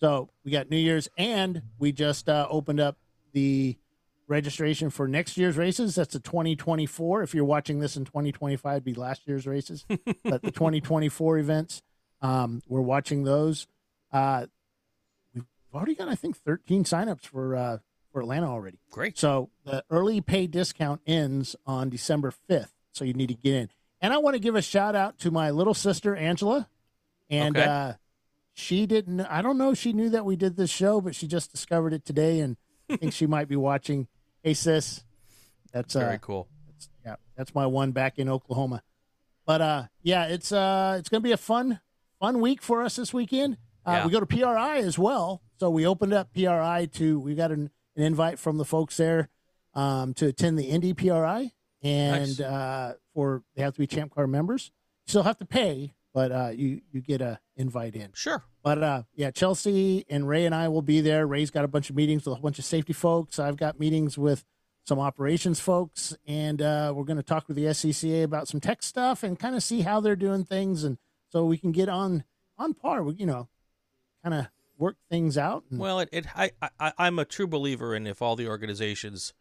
[0.00, 2.98] So we got New Year's, and we just uh, opened up
[3.32, 3.76] the
[4.28, 5.94] registration for next year's races.
[5.94, 7.22] That's the 2024.
[7.22, 9.84] If you're watching this in 2025, it'd be last year's races,
[10.24, 11.82] but the 2024 events,
[12.20, 13.66] um, we're watching those.
[14.12, 14.46] Uh,
[15.34, 15.44] we've
[15.74, 17.78] already got, I think, 13 signups for uh,
[18.12, 18.78] for Atlanta already.
[18.90, 19.18] Great.
[19.18, 22.70] So the early pay discount ends on December 5th.
[22.92, 23.68] So you need to get in.
[24.00, 26.68] And I want to give a shout out to my little sister, Angela.
[27.28, 27.66] And Okay.
[27.66, 27.92] uh,
[28.58, 31.26] she didn't, I don't know if she knew that we did this show, but she
[31.26, 32.40] just discovered it today.
[32.40, 32.56] And
[32.90, 34.08] I think she might be watching.
[34.42, 35.04] Hey, sis.
[35.72, 36.48] That's uh, Very cool.
[36.66, 38.82] that's, yeah, that's my one back in Oklahoma.
[39.44, 41.80] But uh, yeah, it's uh, it's gonna be a fun,
[42.18, 43.58] fun week for us this weekend.
[43.84, 44.06] Uh, Yeah.
[44.06, 47.20] We go to PRI as well, so we opened up PRI to.
[47.20, 49.28] We got an, an invite from the folks there
[49.74, 51.52] um, to attend the Indy PRI,
[51.82, 52.40] and Nice.
[52.40, 54.72] uh, for they have to be Champ Car members.
[55.06, 58.10] Still have to pay, but uh, you you get a invite in.
[58.14, 58.44] Sure.
[58.62, 61.26] But uh, yeah, Chelsea and Ray and I will be there.
[61.26, 63.38] Ray's got a bunch of meetings with a bunch of safety folks.
[63.38, 64.44] I've got meetings with
[64.84, 68.82] some operations folks, and uh, we're going to talk with the SCCA about some tech
[68.82, 70.98] stuff and kind of see how they're doing things, and
[71.30, 72.24] so we can get on
[72.58, 73.02] on par.
[73.02, 73.48] with You know,
[74.22, 74.46] kind of
[74.78, 75.64] work things out.
[75.70, 79.32] and- Well, it, it I, I I'm a true believer in if all the organizations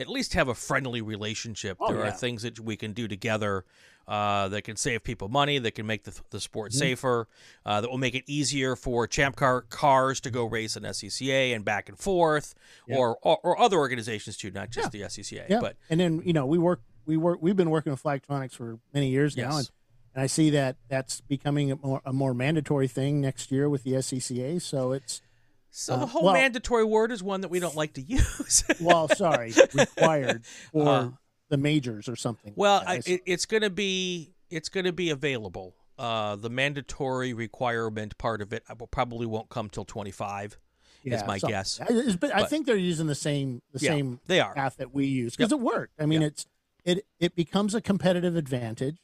[0.00, 1.76] at least have a friendly relationship.
[1.80, 3.64] Oh, there are things that we can do together
[4.08, 6.78] uh, that can save people money, that can make the, the sport Mm-hmm.
[6.78, 7.28] safer,
[7.64, 11.54] uh, that will make it easier for Champ Car cars to go race in SCCA
[11.54, 12.54] and back and forth,
[12.88, 12.96] Yeah.
[12.96, 15.48] or, or or other organizations too, not just the SCCA.
[15.48, 15.60] yeah.
[15.60, 18.78] But and then you know we work we work we've been working with Flagtronics for
[18.92, 19.70] many years now, and,
[20.14, 23.84] and I see that that's becoming a more a more mandatory thing next year with
[23.84, 24.60] the SCCA.
[24.60, 25.22] So it's
[25.70, 28.64] so Uh, the whole well- mandatory word is one that we don't like to use.
[28.80, 31.10] well, sorry, required for Uh,
[31.48, 32.52] the majors or something.
[32.56, 35.74] Well, like I, it, it's going to be it's going to be available.
[35.98, 40.58] Uh, the mandatory requirement part of it I will, probably won't come till 25.
[41.04, 41.78] is my guess.
[41.80, 44.54] I, but I think they're using the same the Yeah, same they are.
[44.54, 45.94] path that we use because it worked.
[46.00, 46.30] I mean, Yep.
[46.32, 46.46] it's
[46.84, 48.98] it it becomes a competitive advantage,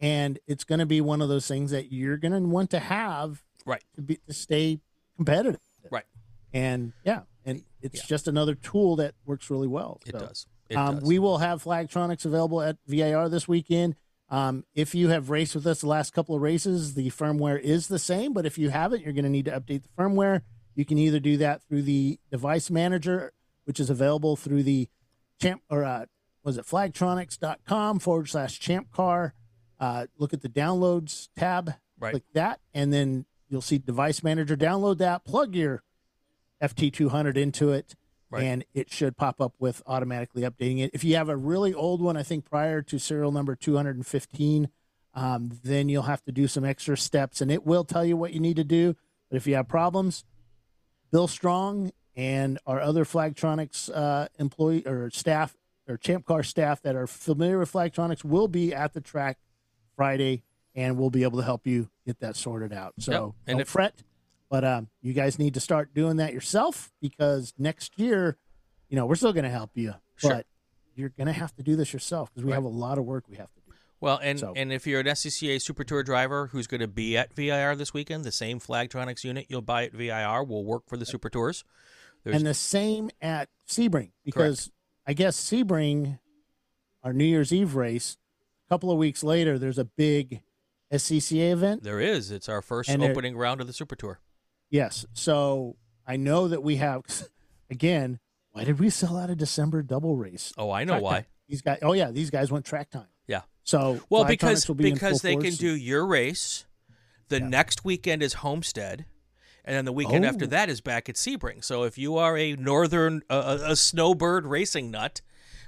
[0.00, 2.78] and it's going to be one of those things that you're going to want to
[2.78, 3.84] have Right.
[3.96, 4.80] to be to stay
[5.16, 5.60] competitive.
[5.90, 6.04] Right.
[6.52, 8.06] And yeah, and it's Yeah.
[8.06, 10.00] just another tool that works really well.
[10.06, 10.46] It does.
[10.68, 11.04] It um, does.
[11.04, 13.96] We will have Flagtronics available at VIR this weekend.
[14.28, 17.88] Um, if you have raced with us the last couple of races, the firmware is
[17.88, 18.32] the same.
[18.32, 20.42] But if you haven't, you're going to need to update the firmware.
[20.76, 23.32] You can either do that through the device manager,
[23.64, 24.88] which is available through the
[25.40, 26.06] champ or uh,
[26.44, 29.34] was it flagtronics.com forward slash champ car.
[29.78, 32.12] Uh, look at the downloads tab, Right.
[32.12, 34.56] click that, and then you'll see device manager.
[34.56, 35.82] Download that, plug your
[36.62, 37.94] FT200 into it,
[38.30, 38.44] Right.
[38.44, 40.90] and it should pop up with automatically updating it.
[40.94, 44.68] If you have a really old one, I think prior to serial number 215,
[45.14, 48.32] um, then you'll have to do some extra steps, and it will tell you what
[48.32, 48.94] you need to do.
[49.28, 50.24] But if you have problems,
[51.10, 55.56] Bill Strong and our other Flagtronics uh, employee or staff
[55.88, 59.38] or Champ Car staff that are familiar with Flagtronics will be at the track
[59.96, 60.44] Friday,
[60.74, 62.94] and we'll be able to help you get that sorted out.
[62.98, 63.22] So Yep.
[63.22, 64.02] And don't if- fret.
[64.48, 68.36] But um, you guys need to start doing that yourself because next year,
[68.88, 70.30] you know, we're still going to help you, Sure.
[70.34, 70.46] but
[70.96, 72.56] you're going to have to do this yourself because we Right.
[72.56, 73.72] have a lot of work we have to do.
[74.00, 77.16] Well, and So- and if you're an SCCA Super Tour driver who's going to be
[77.16, 80.96] at VIR this weekend, the same Flagtronics unit you'll buy at VIR will work for
[80.96, 81.62] the Super Tours.
[82.24, 84.70] There's, and the same at Sebring because
[85.06, 86.18] I guess Sebring,
[87.04, 88.16] our New Year's Eve race,
[88.66, 90.42] a couple of weeks later, there's a big
[90.92, 91.82] SCCA event.
[91.82, 92.30] there is.
[92.30, 94.20] It's our first And there- opening round of the Super Tour.
[94.70, 95.76] Yes, so
[96.06, 97.02] I know that we have.
[97.70, 98.18] Again,
[98.52, 100.52] why did we sell out a December double race?
[100.58, 101.12] Oh, I know Track why.
[101.12, 101.24] time.
[101.48, 101.78] These guys.
[101.82, 103.06] Oh yeah, these guys went track time.
[103.26, 103.42] Yeah.
[103.64, 106.66] So Well, because be because they can do your race.
[107.28, 107.46] The Yeah.
[107.48, 109.04] next weekend is Homestead,
[109.64, 110.48] and then the weekend after Oh.
[110.48, 111.62] that is back at Sebring.
[111.64, 115.20] So if you are a northern uh, a, snowbird racing nut,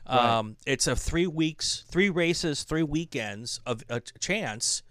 [0.06, 4.82] um, it's a three weeks, three races, three weekends of a ch- chance.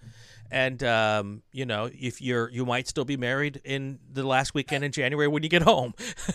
[0.52, 4.84] And um, you know, if you're you might still be married in the last weekend
[4.84, 5.94] in January when you get home.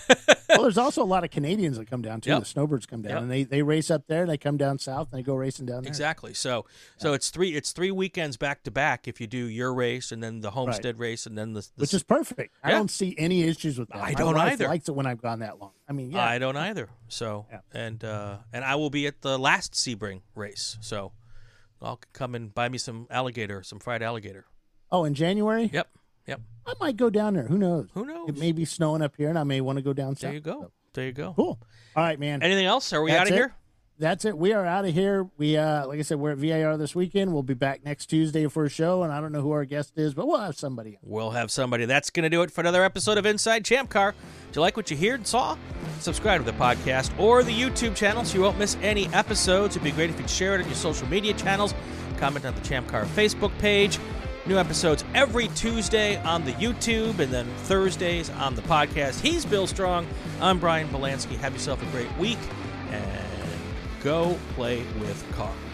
[0.48, 2.30] well, there's also a lot of Canadians that come down too.
[2.30, 2.38] Yep.
[2.40, 3.22] The snowbirds come down Yep.
[3.22, 5.66] and they, they race up there and they come down south and they go racing
[5.66, 5.90] down there.
[5.90, 6.32] Exactly.
[6.32, 6.64] So
[6.96, 10.22] so it's three it's three weekends back to back if you do your race and
[10.22, 12.56] then the Homestead race and then the, the Which is perfect.
[12.64, 13.98] I don't see any issues with that.
[13.98, 14.66] I My don't either.
[14.66, 15.72] Likes it when I've gone that long.
[15.88, 16.88] I mean, yeah, I don't either.
[17.08, 17.60] So Yeah.
[17.72, 20.78] and uh, and I will be at the last Sebring race.
[20.80, 21.12] So
[21.82, 24.46] I'll come and buy me some alligator, some fried alligator.
[24.90, 25.88] Oh, in January, Yep.
[26.26, 26.40] Yep.
[26.66, 27.46] I might go down there.
[27.46, 27.88] Who knows?
[27.94, 28.28] Who knows?
[28.28, 30.22] It may be snowing up here, and I may want to go down south.
[30.22, 30.72] There you go.
[30.94, 31.34] There you go.
[31.36, 31.60] Cool.
[31.94, 32.42] All right, man.
[32.42, 32.92] Anything else?
[32.92, 33.36] Are we That's out of it.
[33.36, 33.54] here?
[33.98, 34.36] That's it.
[34.36, 35.26] We are out of here.
[35.38, 37.32] We, uh, like I said, we're at VIR this weekend.
[37.32, 39.94] We'll be back next Tuesday for a show, and I don't know who our guest
[39.96, 40.98] is, but we'll have somebody.
[41.02, 41.86] We'll have somebody.
[41.86, 44.12] That's going to do it for another episode of Inside Champ Car.
[44.12, 45.56] Do you like what you heard and saw?
[46.00, 49.76] Subscribe to the podcast or the YouTube channel so you won't miss any episodes.
[49.76, 51.74] It'd be great if you'd share it on your social media channels.
[52.18, 53.98] Comment on the Champ Car Facebook page.
[54.44, 59.20] New episodes every Tuesday on the YouTube and then Thursdays on the podcast.
[59.20, 60.06] He's Bill Strong.
[60.40, 61.36] I'm Brian Bielanski.
[61.38, 62.38] Have yourself a great week
[62.90, 63.25] and
[64.06, 65.65] go play with cars.